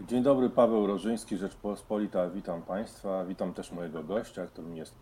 Dzień 0.00 0.22
dobry, 0.22 0.50
Paweł 0.50 0.86
Rożyński, 0.86 1.36
Rzeczpospolita. 1.36 2.30
Witam 2.30 2.62
Państwa. 2.62 3.24
Witam 3.24 3.54
też 3.54 3.72
mojego 3.72 4.04
gościa, 4.04 4.46
którym 4.46 4.76
jest 4.76 4.94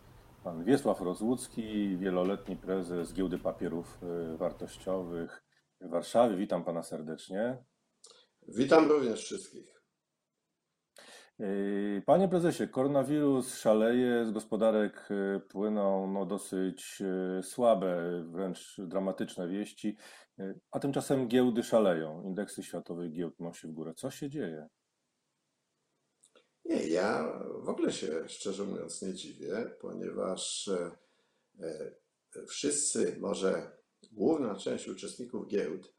pan 0.45 0.65
Wiesław 0.65 1.01
Rozłucki, 1.01 1.98
wieloletni 1.98 2.56
prezes 2.56 3.14
Giełdy 3.14 3.38
Papierów 3.38 3.98
y, 4.34 4.37
Wartościowych 4.37 5.42
w 5.80 5.90
Warszawie. 5.90 6.37
Witam 6.37 6.64
Pana 6.64 6.82
serdecznie. 6.82 7.64
Witam 8.48 8.88
również 8.88 9.24
wszystkich. 9.24 9.82
Y, 11.41 12.02
Panie 12.07 12.29
prezesie, 12.29 12.68
koronawirus 12.68 13.54
szaleje, 13.54 14.27
z 14.27 14.30
gospodarek 14.30 15.09
y, 15.11 15.41
płyną 15.41 16.12
no, 16.12 16.27
dosyć 16.27 17.02
słabe, 17.43 18.25
wręcz 18.25 18.80
dramatyczne 18.80 19.48
wieści, 19.48 19.96
a 20.70 20.79
tymczasem 20.79 21.29
giełdy 21.29 21.62
szaleją, 21.62 22.22
indeksy 22.22 22.62
światowych 22.62 23.12
giełd 23.12 23.41
nosi 23.41 23.66
w 23.66 23.72
górę. 23.72 23.95
Co 23.95 24.11
się 24.11 24.29
dzieje? 24.29 24.68
Nie, 26.70 26.88
ja 26.88 27.41
w 27.55 27.69
ogóle 27.69 27.92
się 27.92 28.29
szczerze 28.29 28.65
mówiąc 28.65 29.02
nie 29.02 29.15
dziwię, 29.15 29.70
ponieważ 29.80 30.69
e, 30.69 30.91
e, 31.60 32.46
wszyscy, 32.46 33.16
może 33.20 33.79
główna 34.12 34.55
część 34.55 34.88
uczestników 34.88 35.48
giełd 35.48 35.93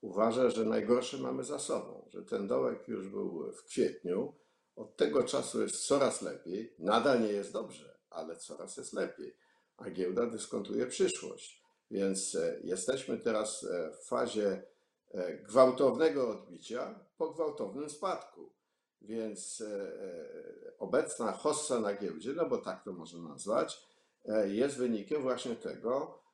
uważa, 0.00 0.50
że 0.50 0.64
najgorsze 0.64 1.18
mamy 1.18 1.44
za 1.44 1.58
sobą, 1.58 2.08
że 2.12 2.22
ten 2.22 2.46
dołek 2.46 2.88
już 2.88 3.08
był 3.08 3.52
w 3.52 3.64
kwietniu, 3.64 4.34
od 4.76 4.96
tego 4.96 5.22
czasu 5.22 5.62
jest 5.62 5.86
coraz 5.86 6.22
lepiej, 6.22 6.74
nadal 6.78 7.22
nie 7.22 7.32
jest 7.32 7.52
dobrze, 7.52 7.98
ale 8.10 8.36
coraz 8.36 8.76
jest 8.76 8.92
lepiej, 8.92 9.36
a 9.76 9.90
giełda 9.90 10.26
dyskontuje 10.26 10.86
przyszłość. 10.86 11.64
Więc 11.90 12.34
e, 12.34 12.60
jesteśmy 12.62 13.18
teraz 13.18 13.66
w 14.02 14.06
fazie 14.08 14.62
gwałtownego 15.42 16.30
odbicia 16.30 17.00
po 17.16 17.30
gwałtownym 17.30 17.90
spadku. 17.90 18.54
Więc 19.04 19.60
e, 19.60 19.66
e, 19.66 20.78
obecna 20.78 21.32
hossa 21.32 21.80
na 21.80 21.94
giełdzie, 21.94 22.32
no 22.32 22.48
bo 22.48 22.58
tak 22.58 22.84
to 22.84 22.92
można 22.92 23.28
nazwać, 23.28 23.86
e, 24.24 24.48
jest 24.48 24.76
wynikiem 24.76 25.22
właśnie 25.22 25.56
tego 25.56 26.24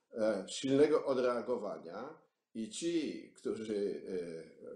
silnego 0.47 1.07
odreagowania 1.07 2.19
i 2.55 2.71
ci, 2.71 3.33
którzy 3.37 4.03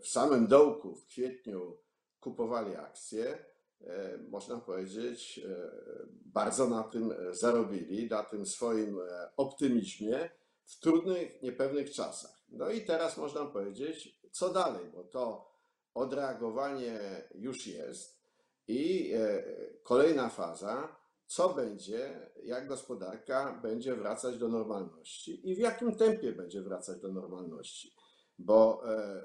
w 0.01 0.09
samym 0.09 0.47
dołku 0.47 0.95
w 0.95 1.07
kwietniu 1.07 1.77
kupowali 2.21 2.77
akcje, 2.77 3.45
można 4.29 4.59
powiedzieć, 4.59 5.41
bardzo 6.25 6.69
na 6.69 6.83
tym 6.83 7.15
zarobili, 7.31 8.09
na 8.11 8.23
tym 8.23 8.47
swoim 8.47 8.99
optymizmie 9.37 10.31
w 10.65 10.81
trudnych, 10.81 11.43
niepewnych 11.43 11.91
czasach. 11.91 12.43
No 12.49 12.71
i 12.71 12.85
teraz 12.85 13.17
można 13.17 13.45
powiedzieć, 13.45 14.21
co 14.31 14.53
dalej, 14.53 14.87
bo 14.95 15.05
to 15.05 15.54
odreagowanie 15.95 16.99
już 17.35 17.67
jest 17.67 18.25
i 18.69 19.13
e, 19.15 19.45
kolejna 19.83 20.29
faza, 20.29 20.97
co 21.27 21.55
będzie, 21.55 22.31
jak 22.43 22.69
gospodarka 22.69 23.61
będzie 23.63 23.95
wracać 23.95 24.39
do 24.39 24.49
normalności 24.49 25.51
i 25.51 25.55
w 25.55 25.59
jakim 25.59 25.97
tempie 25.97 26.33
będzie 26.33 26.63
wracać 26.63 27.01
do 27.01 27.13
normalności. 27.13 27.95
Bo 28.39 28.83
e, 28.95 29.23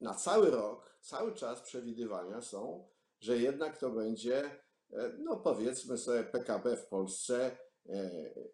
na 0.00 0.14
cały 0.14 0.50
rok, 0.50 0.98
cały 1.00 1.34
czas 1.34 1.60
przewidywania 1.60 2.40
są, 2.40 2.88
że 3.20 3.38
jednak 3.38 3.78
to 3.78 3.90
będzie, 3.90 4.44
e, 4.92 5.12
no 5.18 5.36
powiedzmy 5.36 5.98
sobie, 5.98 6.24
PKB 6.24 6.76
w 6.76 6.86
Polsce 6.86 7.56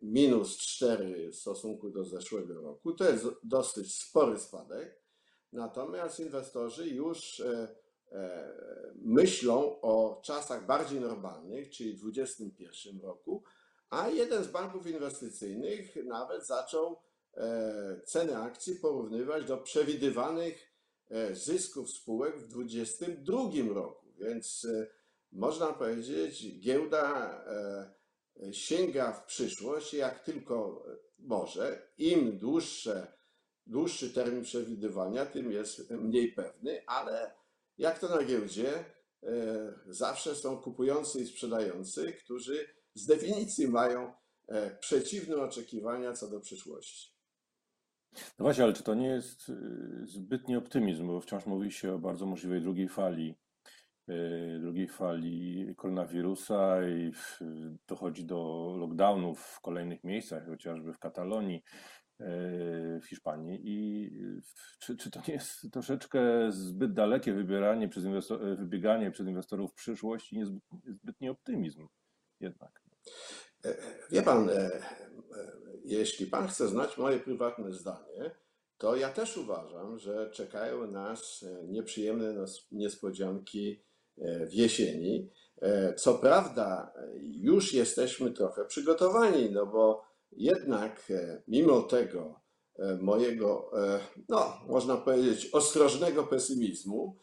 minus 0.02 0.56
4 0.56 1.30
w 1.30 1.36
stosunku 1.36 1.90
do 1.90 2.04
zeszłego 2.04 2.60
roku. 2.60 2.92
To 2.92 3.04
jest 3.04 3.26
dosyć 3.42 3.94
spory 3.94 4.38
spadek. 4.38 5.00
Natomiast 5.52 6.20
inwestorzy 6.20 6.88
już 6.88 7.40
e, 7.40 7.68
e, 8.12 8.52
myślą 8.94 9.80
o 9.80 10.20
czasach 10.24 10.66
bardziej 10.66 11.00
normalnych, 11.00 11.70
czyli 11.70 11.96
2021 11.96 13.00
roku, 13.00 13.42
a 13.90 14.08
jeden 14.08 14.44
z 14.44 14.48
banków 14.48 14.86
inwestycyjnych 14.86 15.96
nawet 16.04 16.46
zaczął 16.46 16.96
e, 17.34 18.00
ceny 18.04 18.36
akcji 18.36 18.76
porównywać 18.76 19.44
do 19.44 19.56
przewidywanych 19.56 20.70
zysków 21.32 21.90
spółek 21.90 22.38
w 22.38 22.48
2022 22.48 23.74
roku. 23.74 24.06
Więc 24.18 24.66
można 25.32 25.72
powiedzieć, 25.72 26.60
giełda 26.60 27.44
sięga 28.52 29.12
w 29.12 29.24
przyszłość 29.24 29.94
jak 29.94 30.24
tylko 30.24 30.86
może. 31.18 31.88
Im 31.98 32.38
dłuższe 32.38 33.19
dłuższy 33.70 34.10
termin 34.10 34.42
przewidywania, 34.42 35.26
tym 35.26 35.52
jest 35.52 35.90
mniej 35.90 36.32
pewny, 36.32 36.82
ale 36.86 37.34
jak 37.78 37.98
to 37.98 38.16
na 38.16 38.24
giełdzie, 38.24 38.84
e, 39.22 39.34
zawsze 39.86 40.34
są 40.34 40.56
kupujący 40.56 41.20
i 41.20 41.26
sprzedający, 41.26 42.12
którzy 42.12 42.66
z 42.94 43.06
definicji 43.06 43.68
mają 43.68 44.12
e, 44.48 44.76
przeciwne 44.76 45.36
oczekiwania 45.36 46.12
co 46.12 46.28
do 46.28 46.40
przyszłości. 46.40 47.14
No 48.12 48.42
właśnie, 48.44 48.64
ale 48.64 48.72
czy 48.72 48.82
to 48.82 48.94
nie 48.94 49.08
jest 49.08 49.50
e, 49.50 49.54
zbytni 50.06 50.56
optymizm, 50.56 51.06
bo 51.06 51.20
wciąż 51.20 51.46
mówi 51.46 51.72
się 51.72 51.94
o 51.94 51.98
bardzo 51.98 52.26
możliwej 52.26 52.60
drugiej 52.60 52.88
fali, 52.88 53.34
drugiej 54.60 54.88
fali 54.88 55.66
koronawirusa 55.76 56.88
i 56.88 57.12
dochodzi 57.86 58.24
do 58.24 58.74
lockdownów 58.78 59.40
w 59.40 59.60
kolejnych 59.60 60.04
miejscach, 60.04 60.46
chociażby 60.46 60.92
w 60.92 60.98
Katalonii 60.98 61.62
w 63.00 63.06
Hiszpanii. 63.08 63.60
I 63.64 64.10
czy, 64.78 64.96
czy 64.96 65.10
to 65.10 65.20
nie 65.28 65.34
jest 65.34 65.72
troszeczkę 65.72 66.20
zbyt 66.52 66.92
dalekie 66.92 67.32
wybieranie 67.32 67.88
przez 67.88 68.04
inwestor, 68.04 68.56
wybieganie 68.56 69.10
przez 69.10 69.26
inwestorów 69.26 69.72
w 69.72 69.74
przyszłość 69.74 70.32
i 70.32 70.38
niezbytni 70.38 71.28
optymizm 71.28 71.88
jednak? 72.40 72.82
E, 73.64 73.74
wie 74.10 74.22
pan, 74.22 74.50
e, 74.50 74.52
e, 74.52 74.82
jeśli 75.84 76.26
pan 76.26 76.48
chce 76.48 76.68
znać 76.68 76.98
moje 76.98 77.18
prywatne 77.18 77.72
zdanie, 77.72 78.30
to 78.78 78.96
ja 78.96 79.08
też 79.12 79.36
uważam, 79.36 79.98
że 79.98 80.30
czekają 80.30 80.90
nas 80.90 81.44
nieprzyjemne 81.68 82.44
niespodzianki 82.72 83.82
w 84.18 84.52
jesieni. 84.52 85.30
Co 85.96 86.14
prawda, 86.14 86.92
już 87.20 87.74
jesteśmy 87.74 88.30
trochę 88.30 88.64
przygotowani, 88.64 89.50
no 89.50 89.66
bo 89.66 90.04
jednak 90.32 91.10
e, 91.10 91.42
mimo 91.48 91.82
tego 91.82 92.40
e, 92.78 92.96
mojego, 92.96 93.70
e, 93.82 94.00
no 94.28 94.52
można 94.68 94.96
powiedzieć, 94.96 95.48
ostrożnego 95.52 96.24
pesymizmu, 96.24 97.16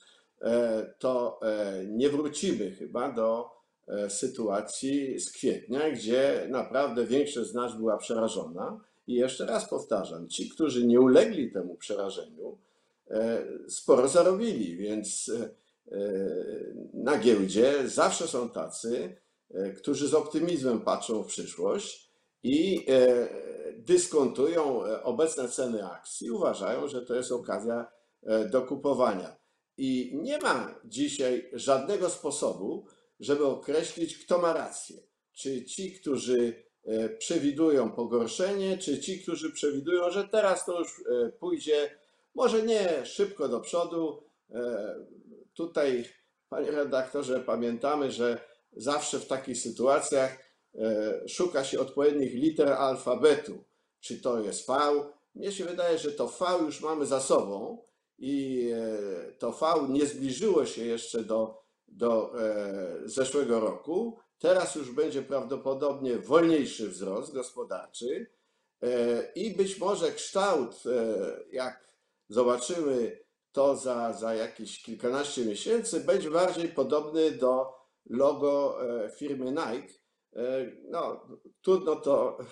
to 1.00 1.40
nie 1.88 2.10
wrócimy 2.10 2.72
chyba 2.72 3.12
do 3.12 3.50
sytuacji 4.10 5.20
z 5.20 5.32
kwietnia, 5.32 5.92
gdzie 5.92 6.48
naprawdę 6.50 7.06
większość 7.06 7.50
z 7.50 7.54
nas 7.54 7.78
była 7.78 7.98
przerażona. 7.98 8.80
I 9.08 9.14
jeszcze 9.14 9.46
raz 9.46 9.70
powtarzam, 9.70 10.28
ci, 10.30 10.50
którzy 10.50 10.88
nie 10.88 11.02
ulegli 11.02 11.52
temu 11.52 11.76
przerażeniu, 11.76 12.58
sporo 13.68 14.08
zarobili, 14.08 14.76
więc 14.76 15.32
na 16.94 17.18
giełdzie 17.18 17.90
zawsze 17.90 18.28
są 18.28 18.50
tacy, 18.50 19.16
którzy 19.78 20.08
z 20.08 20.14
optymizmem 20.14 20.82
patrzą 20.82 21.24
w 21.24 21.28
przyszłość 21.28 22.07
i 22.44 22.86
e, 22.90 23.28
dyskontują 23.78 24.86
e, 24.86 25.04
obecne 25.04 25.50
ceny 25.50 25.86
akcji, 25.86 26.32
uważają, 26.32 26.88
że 26.88 27.02
to 27.02 27.16
jest 27.16 27.32
okazja 27.32 27.92
e, 28.24 28.50
do 28.50 28.62
kupowania. 28.62 29.38
I 29.78 30.20
nie 30.22 30.38
ma 30.38 30.80
dzisiaj 30.86 31.50
żadnego 31.54 32.10
sposobu, 32.10 32.88
żeby 33.20 33.46
określić, 33.46 34.26
kto 34.26 34.38
ma 34.38 34.54
rację. 34.54 34.98
Czy 35.32 35.66
ci, 35.66 35.94
którzy 35.94 36.68
przewidują 37.18 37.92
pogorszenie, 37.92 38.78
czy 38.78 39.00
ci, 39.00 39.22
którzy 39.22 39.52
przewidują, 39.52 40.12
że 40.12 40.28
teraz 40.28 40.66
to 40.66 40.80
już 40.80 41.04
pójdzie 41.40 42.00
może 42.36 42.64
nie 42.64 43.06
szybko 43.06 43.50
do 43.50 43.60
przodu. 43.60 44.24
Tutaj, 45.54 46.06
panie 46.50 46.72
redaktorze, 46.72 47.40
pamiętamy, 47.40 48.12
że 48.12 48.42
zawsze 48.76 49.20
w 49.20 49.28
takich 49.28 49.58
sytuacjach 49.58 50.47
szuka 51.28 51.64
się 51.64 51.80
odpowiednich 51.80 52.34
liter 52.34 52.70
alfabetu. 52.70 53.64
Czy 54.00 54.22
to 54.22 54.40
jest 54.40 54.68
V? 54.68 54.74
Mnie 55.36 55.52
się 55.52 55.66
wydaje, 55.66 55.98
że 55.98 56.12
to 56.12 56.28
V 56.28 56.46
już 56.66 56.82
mamy 56.82 57.06
za 57.06 57.20
sobą 57.20 57.84
i 58.18 58.70
e, 58.74 59.32
to 59.32 59.52
V 59.52 59.88
nie 59.90 60.06
zbliżyło 60.06 60.66
się 60.66 60.86
jeszcze 60.86 61.24
do, 61.24 61.64
do 61.88 62.42
e, 62.42 63.02
zeszłego 63.06 63.60
roku. 63.60 64.20
Teraz 64.40 64.76
już 64.76 64.92
będzie 64.92 65.22
prawdopodobnie 65.22 66.18
wolniejszy 66.18 66.90
wzrost 66.90 67.34
gospodarczy 67.34 68.32
i 69.36 69.56
być 69.56 69.80
może 69.80 70.12
kształt, 70.12 70.84
jak 71.52 71.94
zobaczymy 72.30 73.20
to 73.52 73.76
za, 73.76 74.14
za 74.14 74.36
jakieś 74.36 74.84
kilkanaście 74.84 75.46
miesięcy, 75.46 76.00
będzie 76.00 76.32
bardziej 76.32 76.70
podobny 76.70 77.32
do 77.32 77.74
logo 78.10 78.80
firmy 79.18 79.46
Nike, 79.46 79.94
E, 79.94 79.97
no, 80.90 81.28
trudno 81.62 81.96
to 81.96 82.38
e, 82.40 82.46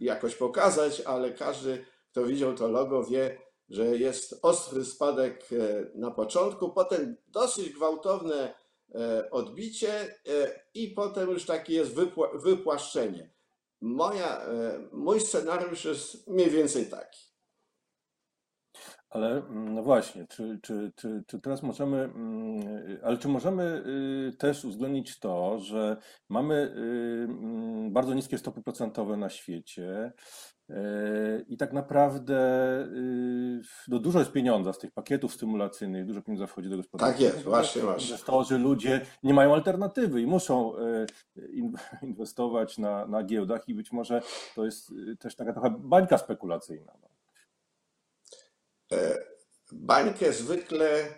jakoś 0.00 0.34
pokazać, 0.34 1.00
ale 1.00 1.32
każdy, 1.32 1.84
kto 2.10 2.24
widział 2.24 2.54
to 2.54 2.68
logo, 2.68 3.04
wie, 3.04 3.38
że 3.68 3.86
jest 3.86 4.38
ostry 4.42 4.84
spadek 4.84 5.48
e, 5.52 5.90
na 5.94 6.10
początku, 6.10 6.70
potem 6.70 7.16
dosyć 7.28 7.70
gwałtowne 7.70 8.54
e, 8.94 9.30
odbicie 9.30 9.92
e, 9.92 10.64
i 10.74 10.88
potem 10.88 11.30
już 11.30 11.46
takie 11.46 11.74
jest 11.74 11.94
wypła- 11.94 12.42
wypłaszczenie. 12.42 13.30
Moja, 13.80 14.46
mój 14.92 15.20
scenariusz 15.20 15.84
jest 15.84 16.28
mniej 16.28 16.50
więcej 16.50 16.86
taki. 16.86 17.31
Ale 19.12 19.36
mm, 19.36 19.74
no 19.74 19.82
właśnie, 19.82 20.26
czy, 20.26 20.58
czy, 20.62 20.92
czy, 20.96 21.24
czy 21.26 21.40
teraz 21.40 21.62
możemy, 21.62 21.98
mm, 21.98 22.98
ale 23.02 23.18
czy 23.18 23.28
możemy 23.28 23.82
y, 24.32 24.36
też 24.36 24.64
uwzględnić 24.64 25.18
to, 25.18 25.58
że 25.58 25.96
mamy 26.28 26.54
y, 26.54 27.26
mm, 27.28 27.92
bardzo 27.92 28.14
niskie 28.14 28.38
stopy 28.38 28.62
procentowe 28.62 29.16
na 29.16 29.28
świecie 29.28 30.12
y, 30.70 30.74
i 31.48 31.56
tak 31.56 31.72
naprawdę 31.72 32.42
no 33.88 33.98
dużo 33.98 34.18
jest 34.18 34.32
pieniądza 34.32 34.72
z 34.72 34.78
tych 34.78 34.92
pakietów 34.92 35.34
stymulacyjnych, 35.34 36.06
dużo 36.06 36.22
pieniądza 36.22 36.46
wchodzi 36.46 36.68
do 36.68 36.76
gospodarki. 36.76 37.12
Tak 37.12 37.20
jest, 37.20 37.42
właśnie, 37.42 37.82
właśnie. 37.82 38.06
Inwestorzy, 38.06 38.58
ludzie 38.58 39.00
nie 39.22 39.34
mają 39.34 39.54
alternatywy 39.54 40.22
i 40.22 40.26
muszą 40.26 40.72
inwestować 42.02 42.78
na, 42.78 43.06
na 43.06 43.22
giełdach 43.22 43.68
i 43.68 43.74
być 43.74 43.92
może 43.92 44.22
to 44.54 44.64
jest 44.64 44.92
też 45.18 45.36
taka 45.36 45.52
trochę 45.52 45.70
bańka 45.78 46.18
spekulacyjna. 46.18 46.92
E, 48.92 49.26
bańkę 49.72 50.32
zwykle 50.32 51.14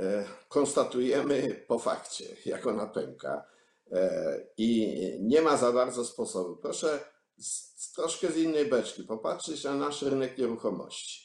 e, 0.00 0.24
konstatujemy 0.48 1.64
po 1.68 1.78
fakcie, 1.78 2.24
jak 2.46 2.66
ona 2.66 2.86
pęka 2.86 3.44
e, 3.92 4.40
i 4.56 4.98
nie 5.20 5.42
ma 5.42 5.56
za 5.56 5.72
bardzo 5.72 6.04
sposobu. 6.04 6.56
Proszę 6.56 7.04
z, 7.38 7.92
troszkę 7.92 8.32
z 8.32 8.36
innej 8.36 8.66
beczki 8.66 9.02
popatrzeć 9.02 9.64
na 9.64 9.74
nasz 9.74 10.02
rynek 10.02 10.38
nieruchomości. 10.38 11.24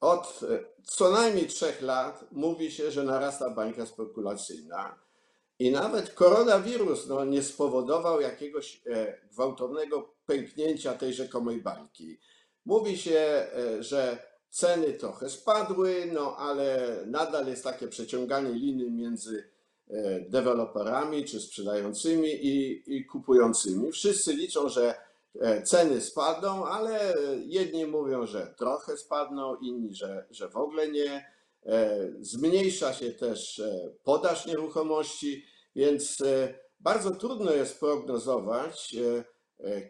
Od 0.00 0.40
co 0.84 1.10
najmniej 1.10 1.46
trzech 1.46 1.82
lat 1.82 2.24
mówi 2.32 2.70
się, 2.70 2.90
że 2.90 3.04
narasta 3.04 3.50
bańka 3.50 3.86
spekulacyjna 3.86 4.98
i 5.58 5.70
nawet 5.70 6.14
koronawirus 6.14 7.06
no, 7.06 7.24
nie 7.24 7.42
spowodował 7.42 8.20
jakiegoś 8.20 8.82
gwałtownego 9.32 10.14
pęknięcia 10.26 10.94
tej 10.94 11.14
rzekomej 11.14 11.62
bańki. 11.62 12.20
Mówi 12.64 12.98
się, 12.98 13.46
że 13.80 14.18
Ceny 14.50 14.92
trochę 14.92 15.30
spadły, 15.30 16.10
no 16.12 16.36
ale 16.36 16.98
nadal 17.06 17.46
jest 17.46 17.64
takie 17.64 17.88
przeciąganie 17.88 18.52
liny 18.52 18.90
między 18.90 19.50
e, 19.88 20.20
deweloperami 20.20 21.24
czy 21.24 21.40
sprzedającymi 21.40 22.28
i, 22.28 22.82
i 22.96 23.06
kupującymi. 23.06 23.92
Wszyscy 23.92 24.34
liczą, 24.34 24.68
że 24.68 24.94
e, 25.40 25.62
ceny 25.62 26.00
spadną, 26.00 26.66
ale 26.66 27.14
jedni 27.46 27.86
mówią, 27.86 28.26
że 28.26 28.54
trochę 28.58 28.96
spadną, 28.96 29.56
inni, 29.56 29.94
że, 29.94 30.26
że 30.30 30.48
w 30.48 30.56
ogóle 30.56 30.88
nie. 30.88 31.36
E, 31.66 31.98
zmniejsza 32.20 32.92
się 32.92 33.10
też 33.10 33.62
podaż 34.04 34.46
nieruchomości, 34.46 35.44
więc 35.76 36.22
bardzo 36.80 37.10
trudno 37.10 37.52
jest 37.52 37.80
prognozować, 37.80 38.96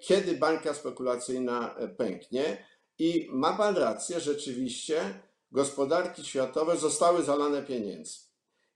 kiedy 0.00 0.34
bańka 0.34 0.74
spekulacyjna 0.74 1.76
pęknie. 1.96 2.66
I 2.98 3.28
ma 3.32 3.56
pan 3.56 3.76
rację, 3.76 4.20
rzeczywiście 4.20 5.20
gospodarki 5.52 6.24
światowe 6.24 6.76
zostały 6.76 7.22
zalane 7.22 7.62
pieniędzy. 7.62 8.18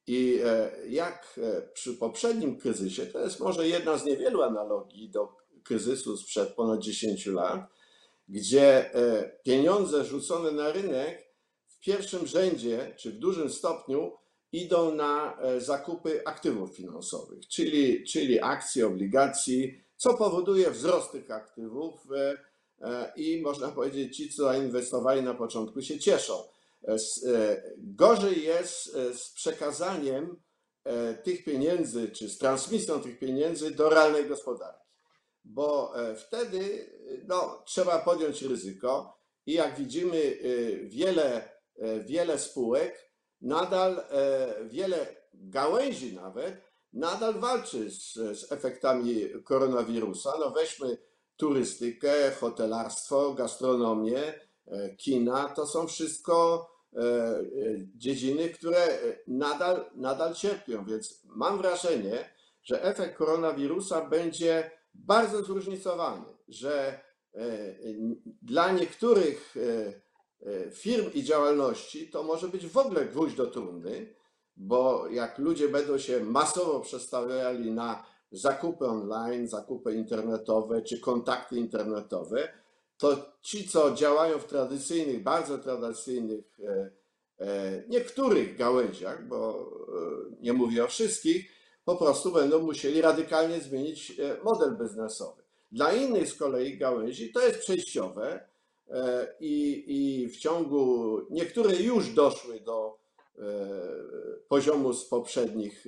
I 0.06 0.40
e, 0.44 0.70
jak 0.88 1.38
e, 1.42 1.62
przy 1.62 1.94
poprzednim 1.94 2.58
kryzysie, 2.58 3.06
to 3.06 3.20
jest 3.20 3.40
może 3.40 3.68
jedna 3.68 3.98
z 3.98 4.04
niewielu 4.04 4.42
analogii 4.42 5.10
do 5.10 5.28
kryzysu 5.64 6.16
sprzed 6.16 6.48
ponad 6.48 6.80
10 6.80 7.26
lat, 7.26 7.60
gdzie 8.28 8.94
e, 8.94 9.30
pieniądze 9.44 10.04
rzucone 10.04 10.52
na 10.52 10.72
rynek 10.72 11.34
w 11.68 11.80
pierwszym 11.80 12.26
rzędzie, 12.26 12.94
czy 12.98 13.12
w 13.12 13.18
dużym 13.18 13.50
stopniu, 13.50 14.12
idą 14.52 14.94
na 14.94 15.38
zakupy 15.58 16.22
aktywów 16.26 16.76
finansowych, 16.76 17.48
czyli, 17.48 18.04
czyli 18.04 18.40
akcji, 18.40 18.82
obligacji, 18.82 19.84
co 19.96 20.14
powoduje 20.14 20.70
wzrost 20.70 21.12
tych 21.12 21.30
aktywów 21.30 22.06
i 23.16 23.40
można 23.42 23.68
powiedzieć, 23.68 24.16
ci, 24.16 24.32
co 24.32 24.44
zainwestowali 24.44 25.22
na 25.22 25.34
początku, 25.34 25.82
się 25.82 25.98
cieszą. 25.98 26.34
E, 26.88 26.92
e, 26.92 27.62
gorzej 27.78 28.44
jest 28.44 28.96
z 29.14 29.32
przekazaniem 29.34 30.36
tych 31.24 31.44
pieniędzy, 31.44 32.10
czy 32.10 32.28
z 32.28 32.38
transmisją 32.38 33.00
tych 33.00 33.18
pieniędzy 33.18 33.70
do 33.70 33.88
realnej 33.90 34.28
gospodarki, 34.28 34.86
bo 35.44 35.92
wtedy 36.16 36.90
no, 37.28 37.62
trzeba 37.66 37.98
podjąć 37.98 38.42
ryzyko 38.42 39.18
i 39.46 39.52
jak 39.52 39.78
widzimy, 39.78 40.38
wiele, 40.84 41.48
wiele 42.06 42.38
spółek, 42.38 43.10
nadal 43.40 44.04
wiele 44.64 45.16
gałęzi 45.34 46.14
nawet, 46.14 46.62
nadal 46.92 47.34
walczy 47.34 47.90
z, 47.90 48.12
z 48.12 48.52
efektami 48.52 49.28
koronawirusa. 49.44 50.32
No 50.40 50.50
weźmy 50.50 50.98
turystykę, 51.40 52.30
hotelarstwo, 52.40 53.34
gastronomię, 53.34 54.34
e, 54.66 54.96
kina, 54.96 55.48
to 55.48 55.66
są 55.66 55.86
wszystko 55.86 56.66
e, 56.92 57.00
e, 57.00 57.44
dziedziny, 57.96 58.48
które 58.48 58.98
nadal, 59.26 59.90
nadal 59.94 60.34
cierpią. 60.34 60.84
Więc 60.84 61.22
mam 61.24 61.58
wrażenie, 61.58 62.30
że 62.62 62.82
efekt 62.82 63.16
koronawirusa 63.16 64.08
będzie 64.08 64.70
bardzo 64.94 65.42
zróżnicowany, 65.42 66.26
że 66.48 67.00
dla 68.42 68.72
niektórych 68.72 69.54
firm 70.72 71.10
i 71.14 71.22
działalności 71.22 72.10
to 72.10 72.22
może 72.22 72.48
być 72.48 72.66
w 72.66 72.76
ogóle 72.76 73.04
gwóźdź 73.04 73.36
do 73.36 73.46
trumny, 73.46 74.14
bo 74.56 75.08
jak 75.08 75.38
ludzie 75.38 75.68
będą 75.68 75.98
się 75.98 76.20
masowo 76.20 76.80
przestawiali 76.80 77.70
na 77.70 78.04
zakupy 78.32 78.86
online, 78.86 79.48
zakupy 79.48 79.94
internetowe 79.94 80.82
czy 80.82 81.00
kontakty 81.00 81.56
internetowe, 81.56 82.48
to 83.00 83.32
ci, 83.42 83.68
co 83.68 83.94
działają 83.94 84.38
w 84.38 84.44
tradycyjnych, 84.44 85.22
bardzo 85.22 85.58
tradycyjnych, 85.58 86.44
e, 86.64 86.90
e, 87.38 87.82
niektórych 87.88 88.56
gałęziach, 88.56 89.28
bo 89.28 89.70
e, 89.88 90.42
nie 90.42 90.52
mówię 90.52 90.84
o 90.84 90.88
wszystkich, 90.88 91.50
po 91.84 91.96
prostu 91.96 92.32
będą 92.32 92.58
musieli 92.62 93.00
radykalnie 93.00 93.60
zmienić 93.60 94.12
model 94.44 94.76
biznesowy. 94.76 95.42
Dla 95.72 95.92
innych 95.92 96.28
z 96.28 96.34
kolei 96.34 96.78
gałęzi 96.78 97.32
to 97.32 97.40
jest 97.46 97.58
przejściowe 97.58 98.50
i, 99.40 99.84
i 99.86 100.28
w 100.28 100.36
ciągu, 100.36 101.16
niektóre 101.30 101.76
już 101.76 102.14
doszły 102.14 102.60
do 102.60 102.98
poziomu 104.48 104.92
z 104.92 105.04
poprzednich, 105.04 105.86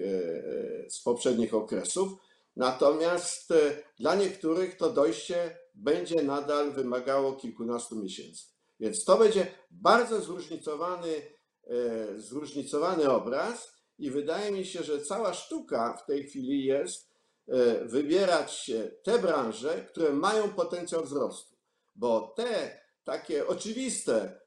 z 0.89 1.01
poprzednich 1.01 1.55
okresów, 1.55 2.13
Natomiast 2.57 3.51
e, 3.51 3.83
dla 3.99 4.15
niektórych 4.15 4.77
to 4.77 4.91
dojście 4.91 5.59
będzie 5.75 6.23
nadal 6.23 6.73
wymagało 6.73 7.33
kilkunastu 7.33 7.97
miesięcy. 7.97 8.45
Więc 8.81 9.05
to 9.05 9.19
będzie 9.19 9.47
bardzo 9.71 10.21
zróżnicowany, 10.21 11.23
e, 11.67 12.19
zróżnicowany 12.21 13.11
obraz 13.11 13.73
i 13.99 14.11
wydaje 14.11 14.53
mi 14.53 14.65
się, 14.65 14.83
że 14.83 15.03
cała 15.03 15.35
sztuka 15.35 15.97
w 15.97 16.07
tej 16.07 16.25
chwili 16.25 16.65
jest 16.65 17.13
e, 17.49 17.85
wybierać 17.85 18.71
te 19.03 19.19
branże, 19.19 19.87
które 19.89 20.13
mają 20.13 20.49
potencjał 20.49 21.05
wzrostu, 21.05 21.57
bo 21.95 22.35
te 22.37 22.83
takie 23.05 23.47
oczywiste, 23.47 24.41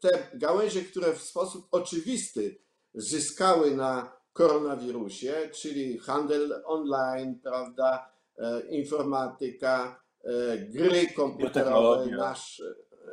te 0.00 0.28
gałęzie, 0.34 0.82
które 0.82 1.12
w 1.12 1.22
sposób 1.22 1.68
oczywisty 1.70 2.58
zyskały 2.94 3.76
na 3.76 4.23
koronawirusie, 4.34 5.50
czyli 5.52 5.98
handel 5.98 6.62
online, 6.64 7.40
prawda, 7.42 8.10
e, 8.38 8.60
informatyka, 8.60 10.00
e, 10.24 10.58
gry 10.58 11.06
komputerowe, 11.06 12.06
nasz 12.06 12.62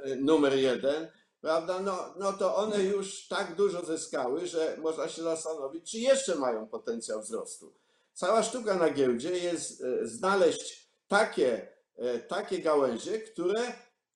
e, 0.04 0.16
numer 0.16 0.54
jeden, 0.54 1.08
prawda, 1.42 1.80
no, 1.80 2.14
no 2.18 2.34
to 2.34 2.56
one 2.56 2.84
już 2.84 3.28
tak 3.28 3.56
dużo 3.56 3.86
zyskały, 3.86 4.48
że 4.48 4.78
można 4.82 5.08
się 5.08 5.22
zastanowić, 5.22 5.92
czy 5.92 6.00
jeszcze 6.00 6.36
mają 6.36 6.68
potencjał 6.68 7.22
wzrostu. 7.22 7.74
Cała 8.14 8.44
sztuka 8.44 8.76
na 8.76 8.90
giełdzie 8.90 9.38
jest 9.38 9.84
znaleźć 10.04 10.90
takie, 11.08 11.68
takie 12.28 12.60
gałęzie, 12.60 13.20
które 13.20 13.62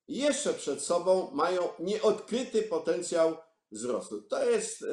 jeszcze 0.08 0.54
przed 0.54 0.82
sobą 0.82 1.32
mają 1.34 1.70
nieodkryty 1.80 2.62
potencjał 2.62 3.38
wzrostu. 3.72 4.22
To 4.22 4.50
jest 4.50 4.86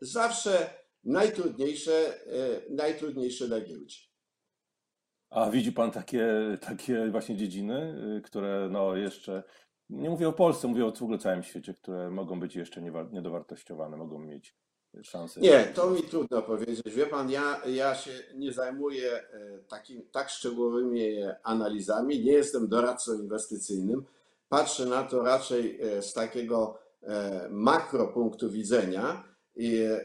zawsze 0.00 0.79
najtrudniejsze, 1.04 2.24
e, 2.26 2.60
najtrudniejsze 2.70 3.48
na 3.48 3.60
giełdzie. 3.60 3.98
A 5.30 5.50
widzi 5.50 5.72
Pan 5.72 5.90
takie, 5.90 6.28
takie 6.60 7.10
właśnie 7.10 7.36
dziedziny, 7.36 7.96
y, 8.18 8.22
które 8.22 8.68
no 8.70 8.96
jeszcze, 8.96 9.42
nie 9.90 10.10
mówię 10.10 10.28
o 10.28 10.32
Polsce, 10.32 10.68
mówię 10.68 10.86
o 10.86 10.92
w 10.92 11.02
ogóle 11.02 11.18
całym 11.18 11.42
świecie, 11.42 11.74
które 11.74 12.10
mogą 12.10 12.40
być 12.40 12.56
jeszcze 12.56 12.82
niedowartościowane, 13.12 13.96
mogą 13.96 14.18
mieć 14.18 14.56
szansę. 15.02 15.40
Nie, 15.40 15.64
to 15.64 15.90
mi 15.90 16.02
trudno 16.02 16.42
powiedzieć. 16.42 16.82
Wie 16.94 17.06
Pan, 17.06 17.30
ja, 17.30 17.60
ja 17.66 17.94
się 17.94 18.10
nie 18.34 18.52
zajmuję 18.52 19.12
e, 19.12 19.58
takim, 19.68 20.02
tak 20.12 20.30
szczegółowymi 20.30 21.00
analizami, 21.42 22.24
nie 22.24 22.32
jestem 22.32 22.68
doradcą 22.68 23.12
inwestycyjnym. 23.14 24.04
patrzę 24.48 24.86
na 24.86 25.02
to 25.02 25.22
raczej 25.22 25.80
z 26.00 26.12
takiego 26.12 26.78
makro 27.50 28.08
punktu 28.08 28.50
widzenia 28.50 29.29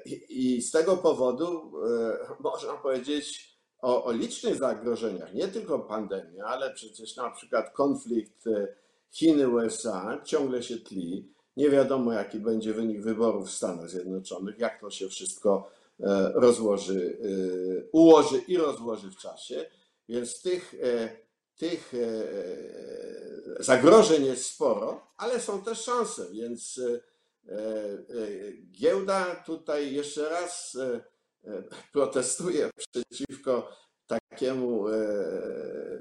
i, 0.05 0.55
i 0.55 0.61
z 0.61 0.71
tego 0.71 0.97
powodu 0.97 1.71
można 2.39 2.73
powiedzieć 2.73 3.55
o, 3.81 4.03
o 4.03 4.11
licznych 4.11 4.55
zagrożeniach, 4.55 5.33
nie 5.33 5.47
tylko 5.47 5.79
pandemia, 5.79 6.45
ale 6.45 6.73
przecież 6.73 7.15
na 7.15 7.31
przykład 7.31 7.73
konflikt 7.73 8.45
Chiny-USA 9.15 10.21
ciągle 10.23 10.63
się 10.63 10.77
tli. 10.77 11.33
Nie 11.57 11.69
wiadomo, 11.69 12.13
jaki 12.13 12.39
będzie 12.39 12.73
wynik 12.73 13.01
wyborów 13.01 13.47
w 13.47 13.53
Stanach 13.53 13.89
Zjednoczonych, 13.89 14.59
jak 14.59 14.81
to 14.81 14.89
się 14.89 15.09
wszystko 15.09 15.71
e, 15.99 16.31
rozłoży, 16.35 17.17
e, 17.21 17.89
ułoży 17.91 18.37
i 18.47 18.57
rozłoży 18.57 19.11
w 19.11 19.17
czasie. 19.17 19.65
Więc 20.09 20.41
tych, 20.41 20.75
e, 20.83 21.09
tych 21.57 21.93
zagrożeń 23.59 24.25
jest 24.25 24.45
sporo, 24.45 25.07
ale 25.17 25.39
są 25.39 25.61
też 25.61 25.81
szanse, 25.81 26.31
więc 26.31 26.81
giełda 28.71 29.43
tutaj 29.45 29.93
jeszcze 29.93 30.29
raz 30.29 30.77
protestuje 31.93 32.69
przeciwko 32.77 33.71
takiemu, 34.07 34.85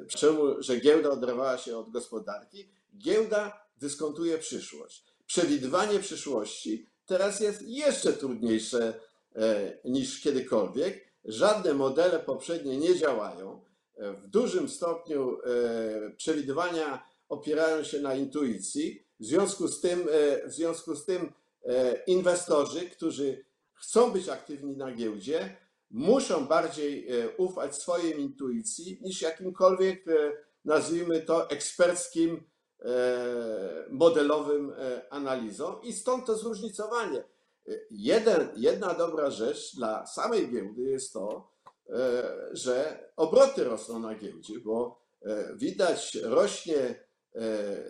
czemu, 0.08 0.62
że 0.62 0.80
giełda 0.80 1.10
oderwała 1.10 1.58
się 1.58 1.78
od 1.78 1.90
gospodarki. 1.90 2.68
Giełda 2.98 3.66
dyskontuje 3.76 4.38
przyszłość 4.38 5.14
przewidywanie 5.26 5.98
przyszłości 5.98 6.86
teraz 7.06 7.40
jest 7.40 7.62
jeszcze 7.62 8.12
trudniejsze 8.12 9.00
e, 9.36 9.72
niż 9.84 10.20
kiedykolwiek. 10.20 11.14
Żadne 11.24 11.74
modele 11.74 12.18
poprzednie 12.18 12.78
nie 12.78 12.98
działają. 12.98 13.64
E, 13.96 14.12
w 14.12 14.26
dużym 14.28 14.68
stopniu 14.68 15.38
e, 15.40 16.10
przewidywania 16.10 17.13
opierają 17.28 17.84
się 17.84 18.00
na 18.00 18.14
intuicji. 18.14 19.06
W 19.20 19.24
związku 19.24 19.68
z 19.68 19.80
tym, 19.80 20.08
w 20.46 20.52
związku 20.52 20.96
z 20.96 21.04
tym 21.04 21.32
inwestorzy, 22.06 22.90
którzy 22.90 23.44
chcą 23.74 24.10
być 24.10 24.28
aktywni 24.28 24.76
na 24.76 24.92
giełdzie, 24.92 25.56
muszą 25.90 26.46
bardziej 26.46 27.08
ufać 27.36 27.76
swojej 27.76 28.20
intuicji 28.20 28.98
niż 29.02 29.22
jakimkolwiek, 29.22 30.04
nazwijmy 30.64 31.22
to, 31.22 31.50
eksperckim 31.50 32.44
E, 32.84 33.86
modelowym 33.90 34.72
e, 34.78 35.12
analizą 35.12 35.80
i 35.80 35.92
stąd 35.92 36.26
to 36.26 36.36
zróżnicowanie. 36.36 37.18
E, 37.18 37.72
jeden, 37.90 38.48
jedna 38.56 38.94
dobra 38.94 39.30
rzecz 39.30 39.76
dla 39.76 40.06
samej 40.06 40.50
giełdy 40.50 40.82
jest 40.82 41.12
to, 41.12 41.54
że 42.52 43.08
obroty 43.16 43.64
rosną 43.64 43.98
na 43.98 44.14
giełdzie, 44.14 44.54
bo 44.60 45.00
widać 45.54 46.14
rośnie 46.22 47.03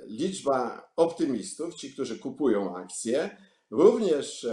liczba 0.06 0.90
optymistów, 0.96 1.74
ci, 1.74 1.92
którzy 1.92 2.18
kupują 2.18 2.76
akcje, 2.76 3.36
również 3.70 4.46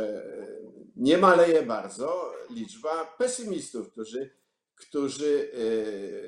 nie 0.95 1.17
maleje 1.17 1.63
bardzo 1.63 2.33
liczba 2.50 3.05
pesymistów, 3.17 3.91
którzy, 3.91 4.29
którzy 4.75 5.51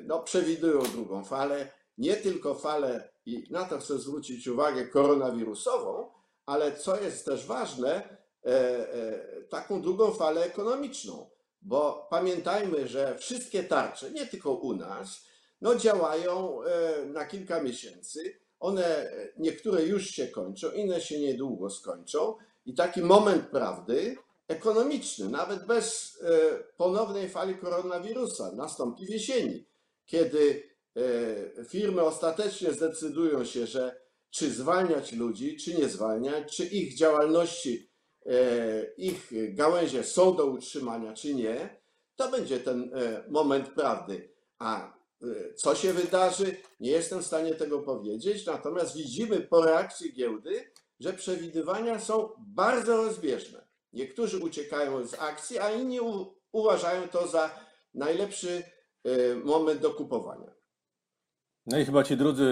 no, 0.06 0.22
przewidują 0.22 0.82
drugą 0.82 1.24
falę, 1.24 1.72
nie 1.98 2.16
tylko 2.16 2.54
falę 2.54 3.08
i 3.26 3.46
na 3.50 3.64
to 3.64 3.78
chcę 3.78 3.98
zwrócić 3.98 4.48
uwagę 4.48 4.86
koronawirusową, 4.86 6.10
ale 6.46 6.76
co 6.76 7.00
jest 7.00 7.24
też 7.24 7.46
ważne, 7.46 8.18
e, 8.44 8.48
e, 8.94 9.42
taką 9.42 9.82
drugą 9.82 10.12
falę 10.12 10.44
ekonomiczną, 10.44 11.30
bo 11.62 12.06
pamiętajmy, 12.10 12.88
że 12.88 13.18
wszystkie 13.18 13.64
tarcze, 13.64 14.10
nie 14.10 14.26
tylko 14.26 14.52
u 14.54 14.76
nas, 14.76 15.26
no 15.60 15.74
działają 15.74 16.62
e, 16.62 17.04
na 17.06 17.26
kilka 17.26 17.62
miesięcy. 17.62 18.43
One, 18.60 19.10
niektóre 19.38 19.82
już 19.82 20.06
się 20.06 20.28
kończą, 20.28 20.70
inne 20.70 21.00
się 21.00 21.20
niedługo 21.20 21.70
skończą 21.70 22.36
i 22.66 22.74
taki 22.74 23.00
moment 23.00 23.46
prawdy 23.46 24.16
ekonomiczny, 24.48 25.28
nawet 25.28 25.66
bez 25.66 26.18
ponownej 26.76 27.28
fali 27.28 27.54
koronawirusa, 27.58 28.52
nastąpi 28.52 29.06
w 29.06 29.10
jesieni, 29.10 29.64
kiedy 30.06 30.74
E, 30.96 31.64
firmy 31.64 32.02
ostatecznie 32.02 32.72
zdecydują 32.72 33.44
się, 33.44 33.66
że 33.66 34.00
czy 34.30 34.50
zwalniać 34.50 35.12
ludzi, 35.12 35.56
czy 35.56 35.74
nie 35.74 35.88
zwalniać, 35.88 36.56
czy 36.56 36.64
ich 36.64 36.96
działalności, 36.96 37.90
e, 38.26 38.94
ich 38.96 39.32
gałęzie 39.54 40.04
są 40.04 40.36
do 40.36 40.46
utrzymania, 40.46 41.12
czy 41.12 41.34
nie, 41.34 41.80
to 42.16 42.30
będzie 42.30 42.60
ten 42.60 42.90
e, 42.94 43.24
moment 43.28 43.68
prawdy. 43.68 44.28
A 44.58 44.93
co 45.56 45.74
się 45.74 45.92
wydarzy, 45.92 46.56
nie 46.80 46.90
jestem 46.90 47.22
w 47.22 47.26
stanie 47.26 47.54
tego 47.54 47.78
powiedzieć, 47.78 48.46
natomiast 48.46 48.96
widzimy 48.96 49.40
po 49.40 49.64
reakcji 49.64 50.12
giełdy, 50.12 50.70
że 51.00 51.12
przewidywania 51.12 52.00
są 52.00 52.30
bardzo 52.38 52.96
rozbieżne. 52.96 53.66
Niektórzy 53.92 54.38
uciekają 54.38 55.06
z 55.06 55.14
akcji, 55.14 55.58
a 55.58 55.70
inni 55.70 55.98
uważają 56.52 57.08
to 57.08 57.28
za 57.28 57.50
najlepszy 57.94 58.62
moment 59.44 59.80
do 59.80 59.90
kupowania. 59.90 60.54
No 61.66 61.78
i 61.78 61.84
chyba 61.84 62.04
ci 62.04 62.16
drudzy 62.16 62.46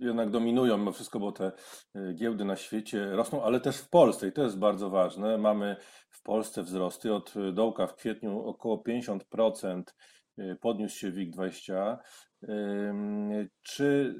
jednak 0.00 0.30
dominują 0.30 0.78
mimo 0.78 0.92
wszystko, 0.92 1.20
bo 1.20 1.32
te 1.32 1.52
y, 1.96 2.14
giełdy 2.14 2.44
na 2.44 2.56
świecie 2.56 3.10
rosną, 3.10 3.42
ale 3.42 3.60
też 3.60 3.76
w 3.76 3.88
Polsce 3.88 4.28
i 4.28 4.32
to 4.32 4.42
jest 4.42 4.58
bardzo 4.58 4.90
ważne. 4.90 5.38
Mamy 5.38 5.76
w 6.10 6.22
Polsce 6.22 6.62
wzrosty 6.62 7.14
od 7.14 7.34
dołka 7.52 7.86
w 7.86 7.94
kwietniu 7.94 8.46
około 8.46 8.82
50% 8.88 9.80
y, 9.80 9.84
podniósł 10.60 10.98
się 10.98 11.12
WIG20. 11.12 11.96
Czy 13.62 14.14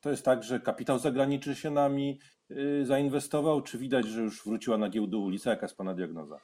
to 0.00 0.10
jest 0.10 0.24
tak, 0.24 0.42
że 0.42 0.60
kapitał 0.60 0.98
zagraniczny 0.98 1.54
się 1.54 1.70
nami 1.70 2.20
y, 2.50 2.86
zainwestował, 2.86 3.62
czy 3.62 3.78
widać, 3.78 4.06
że 4.06 4.20
już 4.20 4.44
wróciła 4.44 4.78
na 4.78 4.88
giełdę 4.88 5.16
ulica? 5.16 5.50
Jaka 5.50 5.66
jest 5.66 5.76
Pana 5.76 5.94
diagnoza? 5.94 6.40